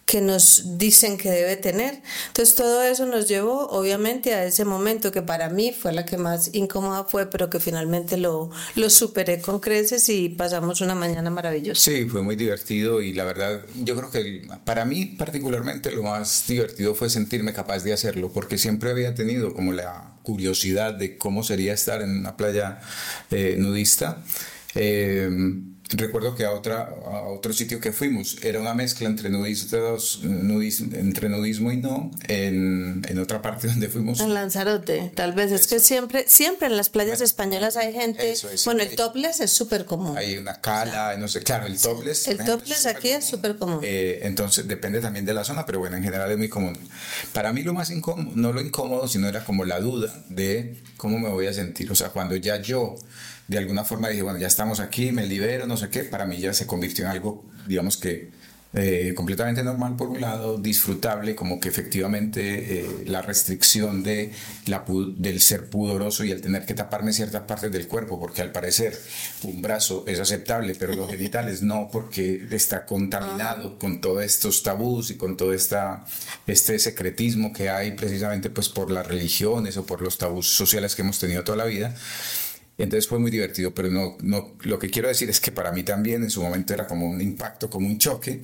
que 0.07 0.21
nos 0.21 0.79
dicen 0.79 1.17
que 1.17 1.31
debe 1.31 1.57
tener. 1.57 2.03
Entonces 2.29 2.55
todo 2.55 2.83
eso 2.83 3.07
nos 3.07 3.29
llevó 3.29 3.69
obviamente 3.69 4.35
a 4.35 4.45
ese 4.45 4.65
momento 4.65 5.11
que 5.11 5.23
para 5.23 5.49
mí 5.49 5.73
fue 5.73 5.93
la 5.93 6.05
que 6.05 6.19
más 6.19 6.51
incómoda 6.53 7.05
fue, 7.05 7.31
pero 7.31 7.49
que 7.49 7.61
finalmente 7.61 8.17
lo, 8.17 8.51
lo 8.75 8.91
superé 8.91 9.41
con 9.41 9.61
creces 9.61 10.09
y 10.09 10.29
pasamos 10.29 10.81
una 10.81 10.95
mañana 10.95 11.31
maravillosa. 11.31 11.81
Sí, 11.81 12.05
fue 12.07 12.23
muy 12.23 12.37
divertido 12.37 13.01
y 13.01 13.13
la 13.13 13.25
verdad, 13.25 13.63
yo 13.83 13.97
creo 13.97 14.11
que 14.11 14.47
para 14.65 14.85
mí 14.85 15.07
particularmente 15.07 15.91
lo 15.93 16.03
más 16.03 16.45
divertido 16.47 16.95
fue 16.95 17.09
sentirme 17.09 17.53
capaz 17.53 17.83
de 17.83 17.93
hacerlo, 17.93 18.31
porque 18.33 18.59
siempre 18.59 18.91
había 18.91 19.15
tenido 19.15 19.55
como 19.55 19.73
la 19.73 20.13
curiosidad 20.23 20.95
de 20.95 21.17
cómo 21.17 21.43
sería 21.43 21.73
estar 21.73 22.03
en 22.03 22.19
una 22.19 22.37
playa 22.37 22.81
eh, 23.31 23.57
nudista. 23.59 24.23
Eh, 24.75 25.29
recuerdo 25.99 26.35
que 26.35 26.45
a, 26.45 26.53
otra, 26.53 26.83
a 27.07 27.23
otro 27.29 27.53
sitio 27.53 27.81
que 27.81 27.93
fuimos 27.93 28.39
era 28.43 28.61
una 28.61 28.75
mezcla 28.75 29.07
entre, 29.09 29.29
nudistas, 29.31 30.21
nudis- 30.23 30.95
entre 30.95 31.29
nudismo 31.29 31.71
y 31.73 31.77
no, 31.77 32.11
en, 32.29 33.03
en 33.09 33.19
otra 33.19 33.43
parte 33.43 33.67
donde 33.69 33.89
fuimos. 33.89 34.21
En 34.21 34.35
Lanzarote, 34.35 35.11
tal 35.15 35.33
vez 35.33 35.53
es 35.53 35.67
que 35.67 35.81
siempre, 35.81 36.25
siempre 36.29 36.67
en 36.69 36.77
las 36.77 36.89
playas 36.89 37.21
españolas 37.21 37.77
hay 37.77 37.93
gente. 37.93 38.31
eso 38.33 38.49
es. 38.51 38.65
bueno, 38.65 38.83
el 38.83 38.95
topless 38.97 39.41
es 39.41 39.51
súper 39.53 39.85
común. 39.85 40.17
Hay 40.17 40.37
una 40.39 40.61
cala, 40.61 41.17
no 41.17 41.29
sé, 41.29 41.43
claro, 41.43 41.67
el 41.67 41.79
topless. 41.81 42.29
El 42.29 42.39
topless 42.39 42.87
aquí 42.87 43.09
es 43.11 43.25
súper 43.25 43.57
común. 43.57 43.81
Eh, 43.83 44.21
entonces 44.23 44.67
depende 44.69 45.01
también 45.01 45.25
de 45.25 45.35
la 45.35 45.45
zona, 45.45 45.67
pero 45.67 45.79
bueno, 45.79 45.97
en 45.97 46.03
general 46.03 46.31
es 46.31 46.39
muy 46.39 46.49
común. 46.49 46.77
Para 47.33 47.53
mí 47.53 47.63
lo 47.63 47.73
más 47.75 47.91
incómodo, 47.91 48.31
no 48.35 48.53
lo 48.53 48.61
incómodo, 48.61 49.09
sino 49.09 49.29
era 49.29 49.45
como 49.45 49.65
la 49.65 49.81
duda 49.81 50.13
de 50.29 50.81
cómo 50.97 51.19
me 51.19 51.29
voy 51.29 51.47
a 51.47 51.53
sentir. 51.53 51.91
O 51.91 51.95
sea, 51.95 52.09
cuando 52.11 52.37
ya 52.37 52.61
yo 52.61 52.97
de 53.49 53.59
alguna 53.59 53.85
forma 53.85 54.09
dije, 54.09 54.23
bueno, 54.23 54.39
ya 54.39 54.47
estamos 54.47 54.81
aquí, 54.81 55.13
me 55.13 55.27
libero, 55.27 55.67
no 55.67 55.77
sé 55.77 55.82
qué, 55.91 56.05
para 56.05 56.27
mí 56.27 56.39
ya 56.39 56.53
se 56.53 56.67
convirtió 56.67 57.05
en 57.05 57.11
algo, 57.11 57.45
digamos 57.67 57.97
que 57.97 58.31
eh, 58.75 59.13
completamente 59.15 59.63
normal 59.63 59.97
por 59.97 60.09
un 60.09 60.23
lado, 60.23 60.57
disfrutable, 60.57 61.35
como 61.35 61.61
que 61.61 61.69
efectivamente 61.69 62.81
eh, 62.81 63.05
la 63.05 63.21
restricción 63.21 64.03
de 64.03 64.33
la 64.65 64.83
del 65.17 65.43
ser 65.43 65.69
pudoroso 65.69 66.25
y 66.25 66.31
el 66.31 66.41
tener 66.41 66.65
que 66.65 66.73
taparme 66.73 67.13
ciertas 67.13 67.43
partes 67.43 67.71
del 67.71 67.87
cuerpo, 67.87 68.19
porque 68.19 68.41
al 68.41 68.51
parecer 68.51 68.99
un 69.43 69.61
brazo 69.61 70.05
es 70.07 70.21
aceptable, 70.21 70.75
pero 70.75 70.95
los 70.95 71.11
genitales 71.11 71.61
no, 71.61 71.91
porque 71.93 72.47
está 72.51 72.87
contaminado 72.87 73.79
con 73.79 74.01
todos 74.01 74.25
estos 74.25 74.63
tabús 74.63 75.11
y 75.11 75.17
con 75.19 75.37
todo 75.37 75.53
esta, 75.53 76.07
este 76.47 76.79
secretismo 76.79 77.53
que 77.53 77.69
hay 77.69 77.93
precisamente 77.93 78.49
pues 78.49 78.71
por 78.71 78.91
las 78.91 79.07
religiones 79.07 79.77
o 79.77 79.85
por 79.85 80.01
los 80.01 80.17
tabús 80.17 80.49
sociales 80.49 80.97
que 80.97 81.03
hemos 81.03 81.19
tenido 81.19 81.45
toda 81.45 81.59
la 81.59 81.67
vida. 81.67 81.95
Entonces 82.83 83.07
fue 83.07 83.21
muy 83.21 83.31
divertido, 83.31 83.73
pero 83.73 83.91
no, 83.91 84.17
no, 84.23 84.55
lo 84.63 84.77
que 84.81 84.91
quiero 84.91 85.07
decir 85.07 85.31
es 85.31 85.39
que 85.41 85.53
para 85.53 85.71
mí 85.71 85.85
también 85.85 86.25
en 86.25 86.31
su 86.31 86.43
momento 86.43 86.75
era 86.75 86.89
como 86.89 87.09
un 87.09 87.21
impacto, 87.21 87.71
como 87.71 87.87
un 87.87 87.97
choque, 87.99 88.43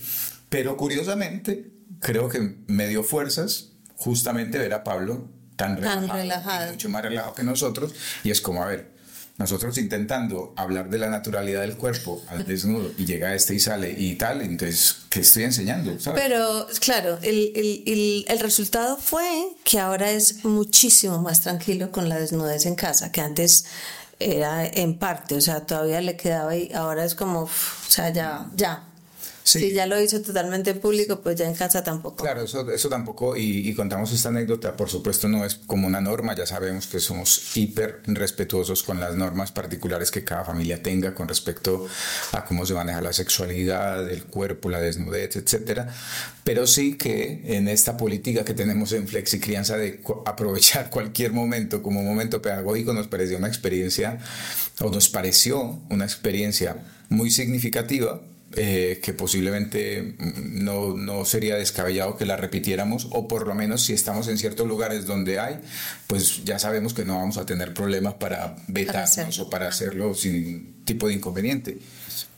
pero 0.49 0.77
curiosamente 0.77 1.73
creo 2.01 2.29
que 2.29 2.55
me 2.69 2.87
dio 2.87 3.03
fuerzas 3.03 3.71
justamente 3.97 4.57
ver 4.59 4.73
a 4.75 4.85
Pablo 4.85 5.29
tan, 5.57 5.75
Tan 5.81 6.03
relajado, 6.03 6.13
relajado. 6.21 6.71
mucho 6.71 6.89
más 6.89 7.03
relajado 7.03 7.35
que 7.35 7.43
nosotros, 7.43 7.93
y 8.23 8.31
es 8.31 8.41
como, 8.41 8.63
a 8.63 8.67
ver, 8.67 8.93
nosotros 9.39 9.77
intentando 9.77 10.53
hablar 10.57 10.89
de 10.89 10.99
la 10.99 11.09
naturalidad 11.11 11.63
del 11.63 11.77
cuerpo 11.77 12.23
al 12.29 12.45
desnudo 12.45 12.93
y 12.97 13.07
llega 13.07 13.35
este 13.35 13.57
y 13.57 13.61
sale 13.61 13.93
y 13.97 14.15
tal, 14.15 14.43
entonces, 14.43 14.99
¿qué 15.11 15.21
estoy 15.21 15.45
enseñando? 15.45 15.99
¿sabes? 15.99 16.23
Pero 16.23 16.69
claro, 16.81 17.19
el, 17.23 17.51
el, 17.57 17.83
el, 17.87 18.25
el 18.29 18.39
resultado 18.39 18.97
fue 18.97 19.27
que 19.65 19.81
ahora 19.81 20.13
es 20.13 20.45
muchísimo 20.45 21.21
más 21.23 21.41
tranquilo 21.41 21.91
con 21.91 22.09
la 22.09 22.21
desnudez 22.21 22.67
en 22.67 22.77
casa, 22.77 23.11
que 23.11 23.21
antes 23.21 23.65
era 24.19 24.67
en 24.67 24.99
parte, 24.99 25.37
o 25.37 25.41
sea, 25.41 25.67
todavía 25.67 26.01
le 26.01 26.17
quedaba 26.17 26.57
y 26.57 26.73
ahora 26.73 27.05
es 27.05 27.15
como, 27.15 27.43
o 27.43 27.49
sea, 27.89 28.11
ya, 28.11 28.47
ya. 28.55 28.88
Sí. 29.49 29.61
Si 29.61 29.73
ya 29.73 29.87
lo 29.87 29.99
hizo 29.99 30.21
totalmente 30.21 30.73
en 30.73 30.79
público, 30.79 31.23
pues 31.23 31.37
ya 31.37 31.47
en 31.47 31.55
casa 31.55 31.83
tampoco. 31.83 32.23
Claro, 32.23 32.43
eso, 32.43 32.71
eso 32.71 32.91
tampoco, 32.91 33.35
y, 33.35 33.67
y 33.67 33.75
contamos 33.75 34.13
esta 34.13 34.29
anécdota, 34.29 34.77
por 34.77 34.91
supuesto 34.91 35.27
no 35.27 35.43
es 35.43 35.55
como 35.55 35.87
una 35.87 36.03
norma, 36.03 36.35
ya 36.37 36.45
sabemos 36.45 36.87
que 36.87 37.01
somos 37.01 37.57
hiper 37.57 38.03
respetuosos 38.05 38.83
con 38.83 39.01
las 39.01 39.17
normas 39.17 39.51
particulares 39.51 40.11
que 40.11 40.23
cada 40.23 40.45
familia 40.45 40.83
tenga 40.83 41.15
con 41.15 41.29
respecto 41.29 41.87
a 42.33 42.45
cómo 42.45 42.67
se 42.67 42.75
maneja 42.75 43.01
la 43.01 43.15
sexualidad, 43.15 44.11
el 44.11 44.25
cuerpo, 44.25 44.69
la 44.69 44.83
desnudez, 44.83 45.37
etcétera, 45.37 45.95
pero 46.45 46.67
sí 46.67 46.99
que 46.99 47.41
en 47.47 47.69
esta 47.69 47.97
política 47.97 48.45
que 48.45 48.53
tenemos 48.53 48.93
en 48.93 49.09
Flexi 49.09 49.41
Crianza 49.41 49.79
de 49.79 50.03
aprovechar 50.27 50.91
cualquier 50.91 51.33
momento 51.33 51.83
como 51.83 52.03
momento 52.03 52.43
pedagógico 52.43 52.93
nos 52.93 53.09
pareció 53.09 53.39
una 53.39 53.49
experiencia, 53.49 54.19
o 54.81 54.91
nos 54.91 55.09
pareció 55.09 55.81
una 55.89 56.05
experiencia 56.05 56.85
muy 57.09 57.31
significativa 57.31 58.21
eh, 58.57 59.01
que 59.03 59.13
posiblemente 59.13 60.15
no, 60.19 60.97
no 60.97 61.25
sería 61.27 61.57
descabellado 61.57 62.17
que 62.17 62.25
la 62.25 62.37
repitiéramos 62.37 63.09
o 63.11 63.29
por 63.29 63.47
lo 63.47 63.55
menos 63.55 63.83
si 63.83 63.93
estamos 63.93 64.27
en 64.29 64.39
ciertos 64.39 64.67
lugares 64.67 65.05
donde 65.05 65.39
hay, 65.39 65.61
pues 66.07 66.45
ya 66.45 66.59
sabemos 66.59 66.95
que 66.95 67.05
no 67.05 67.17
vamos 67.17 67.37
a 67.37 67.45
tener 67.45 67.75
problemas 67.75 68.15
para 68.15 68.57
vetarnos 68.67 69.39
o 69.39 69.51
para 69.51 69.69
hacerlo 69.69 70.15
sin 70.15 70.78
tipo 70.89 71.07
de 71.09 71.15
inconveniente. 71.15 71.79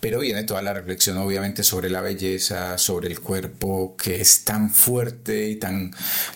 Pero 0.01 0.21
viene 0.21 0.45
toda 0.45 0.63
la 0.63 0.73
reflexión 0.73 1.19
obviamente 1.19 1.63
sobre 1.63 1.91
la 1.91 2.01
belleza, 2.01 2.79
sobre 2.79 3.09
el 3.09 3.21
cuerpo, 3.21 3.97
que 4.03 4.21
es 4.21 4.45
tan 4.45 4.71
fuerte 4.71 5.49
y 5.51 5.57
tan, 5.57 5.91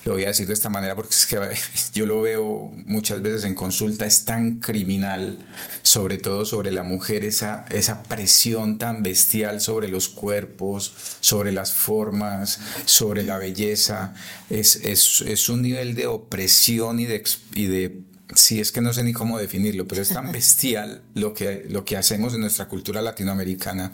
lo 0.04 0.12
voy 0.12 0.24
a 0.24 0.28
decir 0.28 0.46
de 0.46 0.52
esta 0.52 0.68
manera 0.68 0.94
porque 0.94 1.14
es 1.14 1.24
que 1.26 1.38
yo 1.98 2.04
lo 2.04 2.20
veo 2.20 2.70
muchas 2.84 3.22
veces 3.22 3.44
en 3.44 3.54
consulta, 3.54 4.04
es 4.04 4.26
tan 4.26 4.60
criminal, 4.60 5.38
sobre 5.82 6.18
todo 6.18 6.44
sobre 6.44 6.72
la 6.72 6.82
mujer, 6.82 7.24
esa, 7.24 7.64
esa 7.70 8.02
presión 8.02 8.76
tan 8.76 9.02
bestial 9.02 9.62
sobre 9.62 9.88
los 9.88 10.10
cuerpos, 10.10 10.92
sobre 11.20 11.50
las 11.50 11.72
formas, 11.72 12.60
sobre 12.84 13.22
la 13.22 13.38
belleza, 13.38 14.14
es, 14.50 14.76
es, 14.76 15.22
es 15.22 15.48
un 15.48 15.62
nivel 15.62 15.94
de 15.94 16.06
opresión 16.06 17.00
y 17.00 17.06
de, 17.06 17.16
ex- 17.16 17.40
y 17.54 17.64
de 17.66 18.02
Sí, 18.34 18.60
es 18.60 18.72
que 18.72 18.80
no 18.80 18.92
sé 18.92 19.02
ni 19.04 19.12
cómo 19.12 19.38
definirlo, 19.38 19.86
pero 19.86 20.00
es 20.02 20.08
tan 20.08 20.32
bestial 20.32 21.02
lo 21.14 21.34
que, 21.34 21.66
lo 21.68 21.84
que 21.84 21.96
hacemos 21.96 22.34
en 22.34 22.40
nuestra 22.40 22.68
cultura 22.68 23.02
latinoamericana 23.02 23.92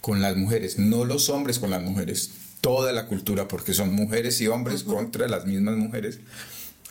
con 0.00 0.20
las 0.20 0.36
mujeres, 0.36 0.78
no 0.78 1.04
los 1.04 1.28
hombres 1.30 1.58
con 1.58 1.70
las 1.70 1.82
mujeres, 1.82 2.30
toda 2.60 2.92
la 2.92 3.06
cultura, 3.06 3.48
porque 3.48 3.72
son 3.72 3.92
mujeres 3.94 4.40
y 4.40 4.48
hombres 4.48 4.82
contra 4.82 5.26
las 5.28 5.46
mismas 5.46 5.76
mujeres, 5.76 6.18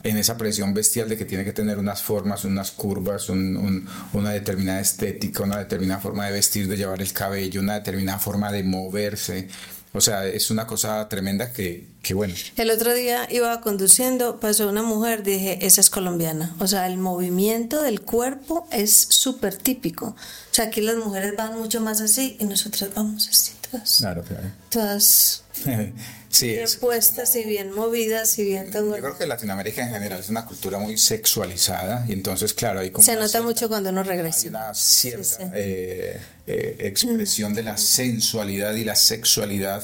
en 0.04 0.18
esa 0.18 0.36
presión 0.38 0.74
bestial 0.74 1.08
de 1.10 1.18
que 1.18 1.26
tiene 1.26 1.44
que 1.46 1.54
tener 1.54 1.78
unas 1.78 2.02
formas, 2.02 2.44
unas 2.46 2.72
curvas, 2.72 3.30
un- 3.30 3.56
un- 3.58 3.88
una 4.14 4.32
determinada 4.32 4.80
estética, 4.82 5.44
una 5.44 5.60
determinada 5.60 6.02
forma 6.02 6.26
de 6.26 6.32
vestir, 6.32 6.68
de 6.68 6.78
llevar 6.78 7.02
el 7.02 7.14
cabello, 7.14 7.62
una 7.62 7.76
determinada 7.76 8.18
forma 8.18 8.52
de 8.52 8.64
moverse. 8.64 9.48
O 9.94 10.00
sea, 10.00 10.26
es 10.26 10.50
una 10.52 10.66
cosa 10.66 11.08
tremenda 11.10 11.52
que, 11.52 11.86
que 12.02 12.14
bueno, 12.14 12.34
El 12.56 12.72
otro 12.72 12.94
día 12.94 13.28
iba 13.30 13.60
conduciendo, 13.60 14.40
pasó 14.40 14.70
una 14.70 14.84
mujer, 14.84 15.22
dije, 15.22 15.66
esa 15.66 15.82
es 15.82 15.90
colombiana. 15.90 16.56
O 16.60 16.68
sea, 16.68 16.88
el 16.88 16.98
movimiento 16.98 17.82
del 17.82 18.02
cuerpo 18.02 18.68
es 18.72 18.92
súper 18.94 19.58
típico. 19.58 20.08
O 20.08 20.54
sea, 20.54 20.66
aquí 20.66 20.80
las 20.80 20.96
mujeres 20.96 21.36
van 21.36 21.58
mucho 21.60 21.82
más 21.82 22.00
así 22.00 22.38
y 22.40 22.46
nosotras 22.46 22.92
vamos 22.96 23.28
así. 23.28 23.52
Claro, 23.98 24.24
claro. 24.24 24.44
Todas 24.70 25.44
sí, 26.30 26.48
bien 26.48 26.64
es, 26.64 26.76
puestas 26.76 27.36
y 27.36 27.44
bien 27.44 27.72
movidas 27.74 28.38
y 28.40 28.44
bien 28.46 28.72
yo 28.72 28.92
creo 28.92 29.18
que 29.18 29.26
Latinoamérica 29.28 29.84
en 29.86 29.94
general 29.94 30.20
es 30.20 30.30
una 30.30 30.46
cultura 30.46 30.78
muy 30.80 30.98
sexualizada 30.98 32.06
y 32.08 32.14
entonces, 32.14 32.54
claro, 32.54 32.80
hay 32.80 32.92
como 32.92 33.04
Se 33.06 33.14
nota 33.16 33.28
cierta- 33.28 33.46
mucho 33.48 33.68
cuando 33.70 33.90
uno 33.90 34.02
hay 34.02 34.08
regresa. 34.08 34.48
una 34.50 34.74
cierta 34.74 35.24
Sí, 35.24 35.34
sí. 35.38 35.44
eh, 35.54 36.20
eh, 36.48 36.76
expresión 36.80 37.54
de 37.54 37.64
la 37.64 37.78
sensualidad 37.78 38.74
y 38.76 38.84
la 38.84 38.96
sexualidad 38.96 39.84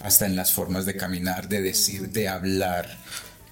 hasta 0.00 0.26
en 0.26 0.36
las 0.36 0.52
formas 0.52 0.84
de 0.86 0.96
caminar, 0.96 1.48
de 1.48 1.60
decir, 1.62 2.08
de 2.10 2.28
hablar. 2.28 2.96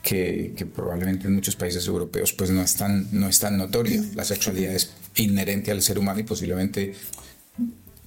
Que, 0.03 0.55
que 0.57 0.65
probablemente 0.67 1.27
en 1.27 1.35
muchos 1.35 1.57
países 1.57 1.85
europeos 1.89 2.33
pues 2.33 2.49
no 2.51 2.63
es 2.63 2.75
tan, 2.77 3.09
no 3.11 3.29
es 3.29 3.41
tan 3.41 3.57
notoria. 3.59 4.01
La 4.15 4.25
sexualidad 4.25 4.73
es 4.73 4.91
inherente 5.17 5.73
al 5.73 5.83
ser 5.83 5.99
humano 5.99 6.21
y 6.21 6.23
posiblemente 6.23 6.95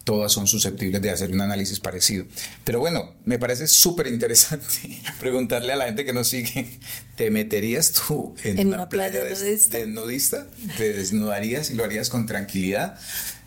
todas 0.10 0.32
son 0.32 0.48
susceptibles 0.48 1.04
de 1.04 1.12
hacer 1.12 1.32
un 1.32 1.40
análisis 1.40 1.80
parecido. 1.80 2.26
Pero 2.64 2.80
bueno, 2.80 3.14
me 3.26 3.38
parece 3.38 3.68
súper 3.68 4.08
interesante 4.08 4.66
preguntarle 5.20 5.72
a 5.72 5.76
la 5.76 5.86
gente 5.86 6.04
que 6.04 6.14
nos 6.14 6.30
sigue, 6.30 6.80
¿te 7.16 7.30
meterías 7.30 7.92
tú 7.92 8.34
en, 8.44 8.58
En 8.58 8.68
una, 8.70 8.78
una 8.78 8.90
playa, 8.90 9.22
playa 9.22 9.36
nudista? 9.36 9.78
de 9.78 9.86
nudista? 9.86 10.48
¿Te 10.78 10.94
desnudarías 10.94 11.70
y 11.70 11.76
lo 11.76 11.84
harías 11.84 12.10
con 12.10 12.26
tranquilidad? 12.26 13.00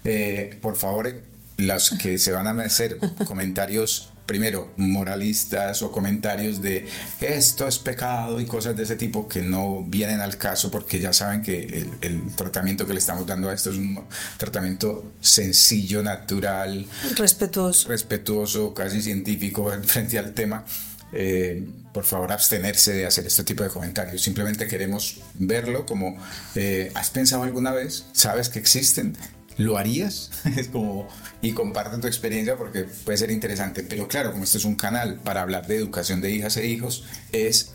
Eh, 0.05 0.57
por 0.63 0.77
favor, 0.77 1.13
los 1.57 1.91
que 2.01 2.17
se 2.19 2.31
van 2.31 2.47
a 2.47 2.63
hacer 2.63 2.97
comentarios 3.27 4.13
primero 4.33 4.73
moralistas 4.79 5.83
o 5.83 5.93
comentarios 5.93 6.63
de 6.63 6.87
esto 7.21 7.69
es 7.69 7.77
pecado 7.79 8.41
y 8.41 8.47
cosas 8.47 8.75
de 8.75 8.85
ese 8.85 8.97
tipo 8.97 9.29
que 9.29 9.43
no 9.43 9.85
vienen 9.87 10.21
al 10.23 10.39
caso 10.39 10.71
porque 10.71 10.99
ya 10.99 11.13
saben 11.13 11.43
que 11.43 11.65
el, 11.65 11.91
el 12.01 12.35
tratamiento 12.35 12.87
que 12.87 12.95
le 12.95 12.99
estamos 12.99 13.27
dando 13.27 13.51
a 13.51 13.53
esto 13.53 13.69
es 13.69 13.77
un 13.77 14.03
tratamiento 14.39 15.13
sencillo, 15.21 16.03
natural, 16.03 16.87
Respetuoso. 17.15 17.91
respetuoso, 17.91 18.73
casi 18.73 19.03
científico 19.03 19.71
frente 19.85 20.19
al 20.19 20.33
tema. 20.33 20.65
Eh, 21.13 21.63
por 21.93 22.05
favor, 22.05 22.33
abstenerse 22.33 22.95
de 22.95 23.05
hacer 23.05 23.27
este 23.27 23.45
tipo 23.45 23.63
de 23.63 23.69
comentarios. 23.69 24.23
Simplemente 24.23 24.67
queremos 24.67 25.21
verlo 25.35 25.85
como, 25.85 26.17
eh, 26.55 26.91
¿has 26.95 27.11
pensado 27.11 27.43
alguna 27.43 27.71
vez? 27.73 28.07
¿Sabes 28.13 28.49
que 28.49 28.59
existen? 28.59 29.15
¿Lo 29.59 29.79
harías? 29.79 30.31
es 30.57 30.69
como, 30.69 31.09
y 31.41 31.53
comparte 31.53 31.99
tu 31.99 32.07
experiencia 32.07 32.57
porque 32.57 32.85
puede 32.85 33.19
ser 33.19 33.31
interesante. 33.31 33.83
Pero 33.83 34.09
claro, 34.09 34.33
como 34.33 34.45
este 34.45 34.59
es 34.59 34.65
un 34.65 34.77
canal 34.77 35.17
para 35.17 35.43
hablar 35.43 35.67
de 35.67 35.77
educación 35.77 36.21
de 36.21 36.33
hijas 36.33 36.57
e 36.57 36.67
hijos, 36.67 37.05
es, 37.33 37.73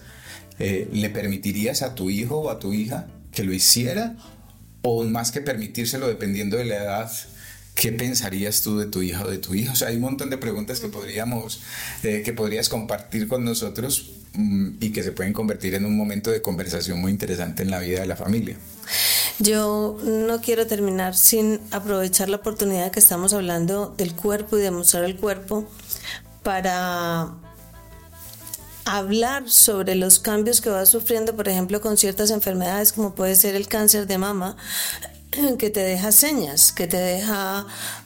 eh, 0.60 0.90
¿le 0.92 1.10
permitirías 1.10 1.82
a 1.82 1.96
tu 1.96 2.10
hijo 2.10 2.38
o 2.38 2.50
a 2.50 2.60
tu 2.60 2.74
hija 2.74 3.08
que 3.32 3.44
lo 3.44 3.54
hiciera? 3.54 4.16
O 4.82 5.04
más 5.04 5.32
que 5.32 5.42
permitírselo 5.42 6.08
dependiendo 6.08 6.58
de 6.58 6.66
la 6.66 6.78
edad, 6.78 7.12
¿qué 7.76 7.92
pensarías 7.92 8.62
tú 8.62 8.80
de 8.80 8.88
tu 8.88 9.02
hija 9.02 9.24
o 9.24 9.30
de 9.30 9.38
tu 9.38 9.54
hijo? 9.54 9.74
O 9.74 9.76
sea, 9.76 9.90
hay 9.90 9.96
un 9.96 10.02
montón 10.02 10.30
de 10.30 10.38
preguntas 10.38 10.80
que 10.80 10.88
podríamos, 10.88 11.62
eh, 12.04 12.24
que 12.24 12.34
podrías 12.34 12.70
compartir 12.70 13.28
con 13.28 13.44
nosotros 13.44 14.17
y 14.80 14.92
que 14.92 15.04
se 15.04 15.12
pueden 15.12 15.34
convertir 15.34 15.76
en 15.76 15.86
un 15.86 15.98
momento 15.98 16.32
de 16.32 16.42
conversación 16.42 17.00
muy 17.00 17.12
interesante 17.12 17.64
en 17.64 17.72
la 17.72 17.80
vida 17.80 18.02
de 18.02 18.08
la 18.08 18.16
familia. 18.16 18.58
Yo 19.40 20.00
no 20.04 20.42
quiero 20.42 20.66
terminar 20.68 21.16
sin 21.16 21.60
aprovechar 21.72 22.30
la 22.30 22.38
oportunidad 22.38 22.92
que 22.92 23.00
estamos 23.00 23.34
hablando 23.34 23.94
del 23.98 24.16
cuerpo 24.16 24.58
y 24.58 24.62
de 24.62 24.72
mostrar 24.72 25.04
el 25.04 25.16
cuerpo 25.16 25.68
para 26.44 27.34
hablar 28.86 29.50
sobre 29.50 29.96
los 29.96 30.20
cambios 30.20 30.62
que 30.62 30.70
va 30.70 30.86
sufriendo, 30.86 31.36
por 31.36 31.50
ejemplo, 31.50 31.82
con 31.82 31.98
ciertas 31.98 32.32
enfermedades 32.32 32.94
como 32.94 33.14
puede 33.14 33.36
ser 33.36 33.56
el 33.56 33.68
cáncer 33.68 34.08
de 34.08 34.18
mama, 34.18 34.56
que 35.58 35.70
te 35.70 35.80
deja 35.82 36.12
señas, 36.12 36.72
que 36.72 36.88
te 36.88 36.98
deja 36.98 37.66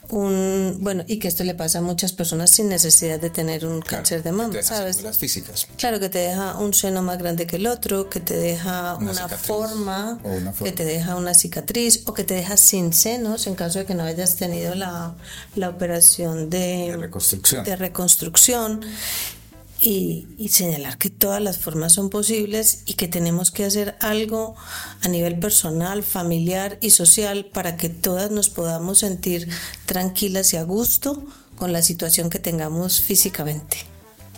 un, 0.10 0.78
bueno, 0.82 1.04
y 1.08 1.20
que 1.20 1.30
esto 1.30 1.44
le 1.46 1.56
pasa 1.56 1.80
a 1.80 1.82
muchas 1.82 2.12
personas 2.12 2.50
sin 2.52 2.68
necesidad 2.68 3.20
de 3.20 3.30
tener 3.30 3.66
un 3.66 3.82
cáncer 3.82 4.24
de 4.24 4.32
mama, 4.34 4.62
¿sabes? 4.62 4.98
físicas. 5.18 5.68
Claro, 5.78 6.00
que 6.02 6.10
te 6.10 6.20
deja 6.20 6.58
un 6.58 6.74
seno 6.74 7.02
más 7.02 7.18
grande 7.18 7.48
que 7.48 7.56
el 7.56 7.68
otro, 7.68 8.10
que 8.10 8.20
te 8.20 8.36
deja 8.36 8.96
Una 8.98 9.30
forma, 9.30 10.20
O 10.24 10.30
una 10.30 10.52
forma. 10.52 10.70
que 10.70 10.76
te 10.76 10.84
deja 10.84 11.16
una 11.16 11.34
cicatriz 11.34 12.04
o 12.08 12.14
que 12.14 12.24
te 12.26 12.34
deja 12.34 12.58
sin 12.58 12.92
senos 12.92 13.48
en 13.48 13.56
caso 13.56 13.80
de 13.80 13.86
que 13.86 13.96
no 13.96 14.04
hayas 14.04 14.36
tenido 14.36 14.76
la, 14.76 15.14
la 15.56 15.70
operación 15.70 16.50
de, 16.50 16.90
De 16.92 16.98
reconstrucción. 16.98 17.64
de 17.64 17.76
reconstrucción. 17.78 18.82
Y, 19.84 20.28
y 20.38 20.50
señalar 20.50 21.00
que 21.00 21.10
todas 21.10 21.42
las 21.42 21.58
formas 21.58 21.94
son 21.94 22.12
posibles 22.12 22.84
y 22.86 22.94
que 22.94 23.08
tenemos 23.08 23.50
que 23.50 23.66
hacer 23.66 23.96
algo 24.00 24.56
a 25.02 25.08
nivel 25.08 25.40
personal, 25.40 26.04
familiar 26.04 26.78
y 26.82 26.92
social 26.92 27.46
para 27.46 27.78
que 27.78 27.90
todas 27.90 28.30
nos 28.30 28.50
podamos 28.50 29.00
sentir 29.00 29.50
tranquilas 29.88 30.54
y 30.54 30.58
a 30.58 30.64
gusto 30.64 31.26
con 31.56 31.74
la 31.74 31.82
situación 31.82 32.30
que 32.30 32.38
tengamos 32.38 33.02
físicamente. 33.02 33.78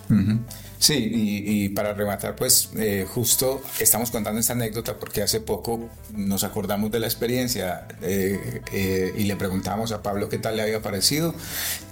Ujú. 0.09 0.39
Sí, 0.83 0.95
y, 0.95 1.63
y 1.63 1.69
para 1.69 1.93
rematar, 1.93 2.35
pues 2.35 2.71
eh, 2.75 3.05
justo 3.07 3.61
estamos 3.79 4.11
contando 4.11 4.41
esta 4.41 4.51
anécdota 4.51 4.99
porque 4.99 5.21
hace 5.21 5.39
poco 5.39 5.89
nos 6.11 6.43
acordamos 6.43 6.91
de 6.91 6.99
la 6.99 7.07
experiencia 7.07 7.87
eh, 8.01 8.61
eh, 8.73 9.13
y 9.17 9.23
le 9.23 9.37
preguntamos 9.37 9.93
a 9.93 10.03
Pablo 10.03 10.27
qué 10.27 10.39
tal 10.39 10.57
le 10.57 10.63
había 10.63 10.81
parecido 10.81 11.33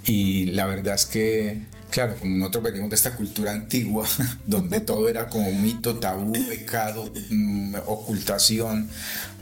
y 0.04 0.48
la 0.48 0.66
verdad 0.66 0.96
es 0.96 1.06
que, 1.06 1.62
claro, 1.92 2.16
como 2.20 2.38
nosotros 2.38 2.64
venimos 2.64 2.90
de 2.90 2.96
esta 2.96 3.16
cultura 3.16 3.52
antigua 3.52 4.08
donde 4.48 4.80
todo 4.82 5.08
era 5.10 5.28
como 5.28 5.52
mito, 5.52 6.00
tabú, 6.00 6.34
pecado, 6.48 7.12
mm, 7.30 7.76
ocultación, 7.86 8.90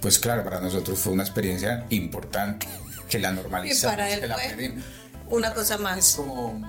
pues 0.01 0.19
claro, 0.19 0.43
para 0.43 0.59
nosotros 0.59 0.99
fue 0.99 1.13
una 1.13 1.23
experiencia 1.23 1.85
importante 1.89 2.67
que 3.09 3.19
la 3.19 3.31
normalizamos, 3.31 3.95
para 3.95 4.09
él 4.11 4.19
que 4.19 4.27
la 4.27 4.35
fue 4.37 4.73
una 5.29 5.53
cosa 5.53 5.75
Es 5.75 5.79
más. 5.81 6.13
como, 6.15 6.59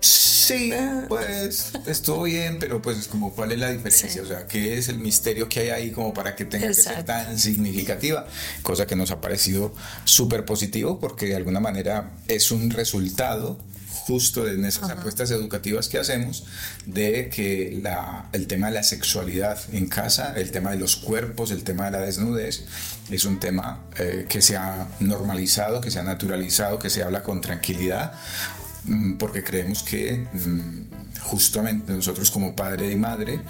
sí, 0.00 0.72
pues 1.08 1.72
estuvo 1.86 2.22
bien, 2.24 2.58
pero 2.58 2.80
pues 2.82 3.08
como 3.08 3.32
cuál 3.34 3.52
es 3.52 3.58
la 3.58 3.70
diferencia, 3.70 4.08
Sí. 4.10 4.18
o 4.20 4.26
sea, 4.26 4.46
qué 4.46 4.76
es 4.78 4.88
el 4.88 4.98
misterio 4.98 5.48
que 5.48 5.60
hay 5.60 5.68
ahí 5.70 5.90
como 5.90 6.12
para 6.14 6.36
que 6.36 6.44
tenga 6.44 6.68
que 6.68 6.74
ser 6.74 7.02
tan 7.04 7.38
significativa, 7.38 8.26
cosa 8.62 8.86
que 8.86 8.94
nos 8.96 9.10
ha 9.10 9.20
parecido 9.20 9.74
súper 10.04 10.44
positivo 10.44 11.00
porque 11.00 11.26
de 11.26 11.36
alguna 11.36 11.60
manera 11.60 12.10
es 12.28 12.50
un 12.50 12.70
resultado 12.70 13.58
justo 14.06 14.44
de 14.44 14.68
esas 14.68 14.90
apuestas 14.90 15.30
educativas 15.30 15.88
que 15.88 15.98
hacemos 15.98 16.44
de 16.84 17.30
que 17.30 17.78
la, 17.82 18.28
el 18.32 18.46
tema 18.46 18.66
de 18.66 18.74
la 18.74 18.82
sexualidad 18.82 19.58
en 19.72 19.86
casa, 19.88 20.34
el 20.36 20.50
tema 20.50 20.72
de 20.72 20.76
los 20.76 20.96
cuerpos, 20.96 21.50
el 21.50 21.64
tema 21.64 21.86
de 21.86 21.92
la 21.92 22.00
desnudez, 22.00 22.64
es 23.10 23.24
un 23.24 23.40
tema 23.40 23.84
eh, 23.96 24.26
que 24.28 24.42
se 24.42 24.56
ha 24.56 24.88
normalizado, 25.00 25.80
que 25.80 25.90
se 25.90 26.00
ha 26.00 26.02
naturalizado, 26.02 26.78
que 26.78 26.90
se 26.90 27.02
habla 27.02 27.22
con 27.22 27.40
tranquilidad, 27.40 28.12
mm, 28.84 29.14
porque 29.14 29.42
creemos 29.42 29.82
que 29.82 30.26
mm, 30.32 31.20
justamente 31.22 31.92
nosotros 31.92 32.30
como 32.30 32.54
padre 32.54 32.90
y 32.92 32.96
madre 32.96 33.40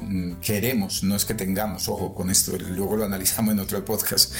mm, 0.00 0.36
queremos, 0.40 1.02
no 1.02 1.16
es 1.16 1.26
que 1.26 1.34
tengamos, 1.34 1.86
ojo 1.88 2.14
con 2.14 2.30
esto, 2.30 2.56
luego 2.56 2.96
lo 2.96 3.04
analizamos 3.04 3.52
en 3.52 3.60
otro 3.60 3.84
podcast, 3.84 4.32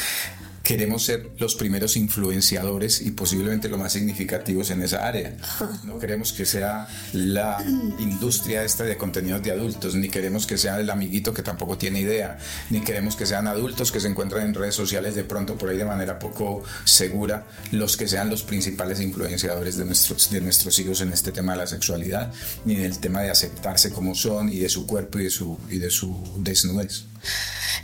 queremos 0.66 1.04
ser 1.04 1.30
los 1.38 1.54
primeros 1.54 1.96
influenciadores 1.96 3.00
y 3.00 3.12
posiblemente 3.12 3.68
los 3.68 3.78
más 3.78 3.92
significativos 3.92 4.70
en 4.70 4.82
esa 4.82 5.06
área. 5.06 5.36
No 5.84 6.00
queremos 6.00 6.32
que 6.32 6.44
sea 6.44 6.88
la 7.12 7.64
industria 8.00 8.64
esta 8.64 8.82
de 8.82 8.96
contenidos 8.96 9.44
de 9.44 9.52
adultos, 9.52 9.94
ni 9.94 10.08
queremos 10.08 10.44
que 10.44 10.58
sea 10.58 10.80
el 10.80 10.90
amiguito 10.90 11.32
que 11.32 11.44
tampoco 11.44 11.78
tiene 11.78 12.00
idea, 12.00 12.38
ni 12.70 12.80
queremos 12.80 13.14
que 13.14 13.26
sean 13.26 13.46
adultos 13.46 13.92
que 13.92 14.00
se 14.00 14.08
encuentran 14.08 14.44
en 14.44 14.54
redes 14.54 14.74
sociales 14.74 15.14
de 15.14 15.22
pronto 15.22 15.56
por 15.56 15.68
ahí 15.68 15.76
de 15.76 15.84
manera 15.84 16.18
poco 16.18 16.64
segura, 16.84 17.46
los 17.70 17.96
que 17.96 18.08
sean 18.08 18.28
los 18.28 18.42
principales 18.42 19.00
influenciadores 19.00 19.76
de 19.76 19.84
nuestros, 19.84 20.30
de 20.30 20.40
nuestros 20.40 20.76
hijos 20.80 21.00
en 21.00 21.12
este 21.12 21.30
tema 21.30 21.52
de 21.52 21.58
la 21.58 21.68
sexualidad, 21.68 22.32
ni 22.64 22.74
del 22.74 22.98
tema 22.98 23.20
de 23.20 23.30
aceptarse 23.30 23.92
como 23.92 24.16
son 24.16 24.48
y 24.48 24.58
de 24.58 24.68
su 24.68 24.84
cuerpo 24.84 25.20
y 25.20 25.24
de 25.24 25.30
su, 25.30 25.58
y 25.70 25.78
de 25.78 25.90
su 25.90 26.16
desnudez. 26.38 27.04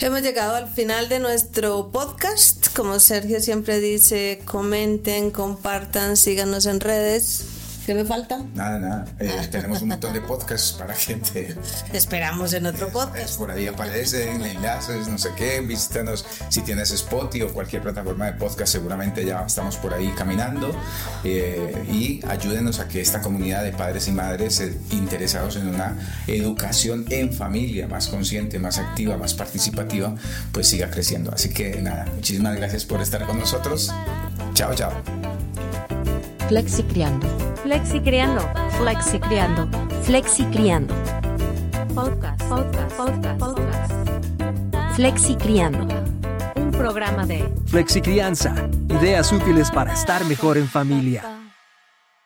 Hemos 0.00 0.22
llegado 0.22 0.56
al 0.56 0.68
final 0.68 1.08
de 1.08 1.18
nuestro 1.18 1.90
podcast. 1.92 2.74
Como 2.74 2.98
Sergio 2.98 3.40
siempre 3.40 3.78
dice, 3.78 4.40
comenten, 4.44 5.30
compartan, 5.30 6.16
síganos 6.16 6.66
en 6.66 6.80
redes. 6.80 7.51
¿Qué 7.84 7.94
me 7.94 8.04
falta? 8.04 8.38
Nada, 8.54 8.78
nada. 8.78 9.04
Eh, 9.18 9.48
tenemos 9.50 9.82
un 9.82 9.88
montón 9.88 10.12
de 10.12 10.20
podcasts 10.32 10.72
para 10.72 10.94
gente. 10.94 11.56
Te 11.90 11.96
esperamos 11.96 12.52
en 12.52 12.66
otro 12.66 12.88
podcast. 12.90 13.36
Por 13.36 13.50
ahí 13.50 13.66
aparecen 13.66 14.40
enlaces, 14.42 15.08
no 15.08 15.18
sé 15.18 15.30
qué. 15.36 15.60
Visítanos 15.60 16.24
si 16.48 16.62
tienes 16.62 16.92
Spotify 16.92 17.42
o 17.42 17.52
cualquier 17.52 17.82
plataforma 17.82 18.26
de 18.26 18.34
podcast. 18.34 18.72
Seguramente 18.72 19.24
ya 19.24 19.44
estamos 19.44 19.76
por 19.78 19.94
ahí 19.94 20.12
caminando. 20.16 20.70
Eh, 21.24 21.84
y 21.90 22.20
ayúdenos 22.28 22.78
a 22.78 22.86
que 22.86 23.00
esta 23.00 23.20
comunidad 23.20 23.64
de 23.64 23.72
padres 23.72 24.06
y 24.06 24.12
madres 24.12 24.60
eh, 24.60 24.78
interesados 24.92 25.56
en 25.56 25.66
una 25.68 25.96
educación 26.28 27.04
en 27.10 27.32
familia 27.32 27.88
más 27.88 28.06
consciente, 28.06 28.60
más 28.60 28.78
activa, 28.78 29.16
más 29.16 29.34
participativa, 29.34 30.14
pues 30.52 30.68
siga 30.68 30.88
creciendo. 30.88 31.32
Así 31.32 31.48
que 31.48 31.82
nada, 31.82 32.06
muchísimas 32.14 32.54
gracias 32.54 32.84
por 32.84 33.00
estar 33.00 33.26
con 33.26 33.40
nosotros. 33.40 33.92
Chao, 34.54 34.72
chao. 34.74 34.92
Flexi 36.48 36.82
Criando. 36.84 37.26
Flexi 37.72 38.00
Criando. 38.02 38.42
Flexi 38.76 39.18
Criando. 39.18 39.66
Flexi 40.02 40.44
Criando. 40.44 40.94
Podcast. 41.94 42.44
Podcast. 42.46 42.96
Podcast. 42.98 43.38
Podcast. 43.38 44.94
Flexi 44.94 45.36
Criando. 45.36 45.88
Un 46.54 46.70
programa 46.70 47.24
de 47.24 47.50
Flexicrianza. 47.68 48.54
Ideas 48.90 49.32
útiles 49.32 49.70
para 49.70 49.94
estar 49.94 50.22
mejor 50.26 50.58
en 50.58 50.68
familia. 50.68 51.41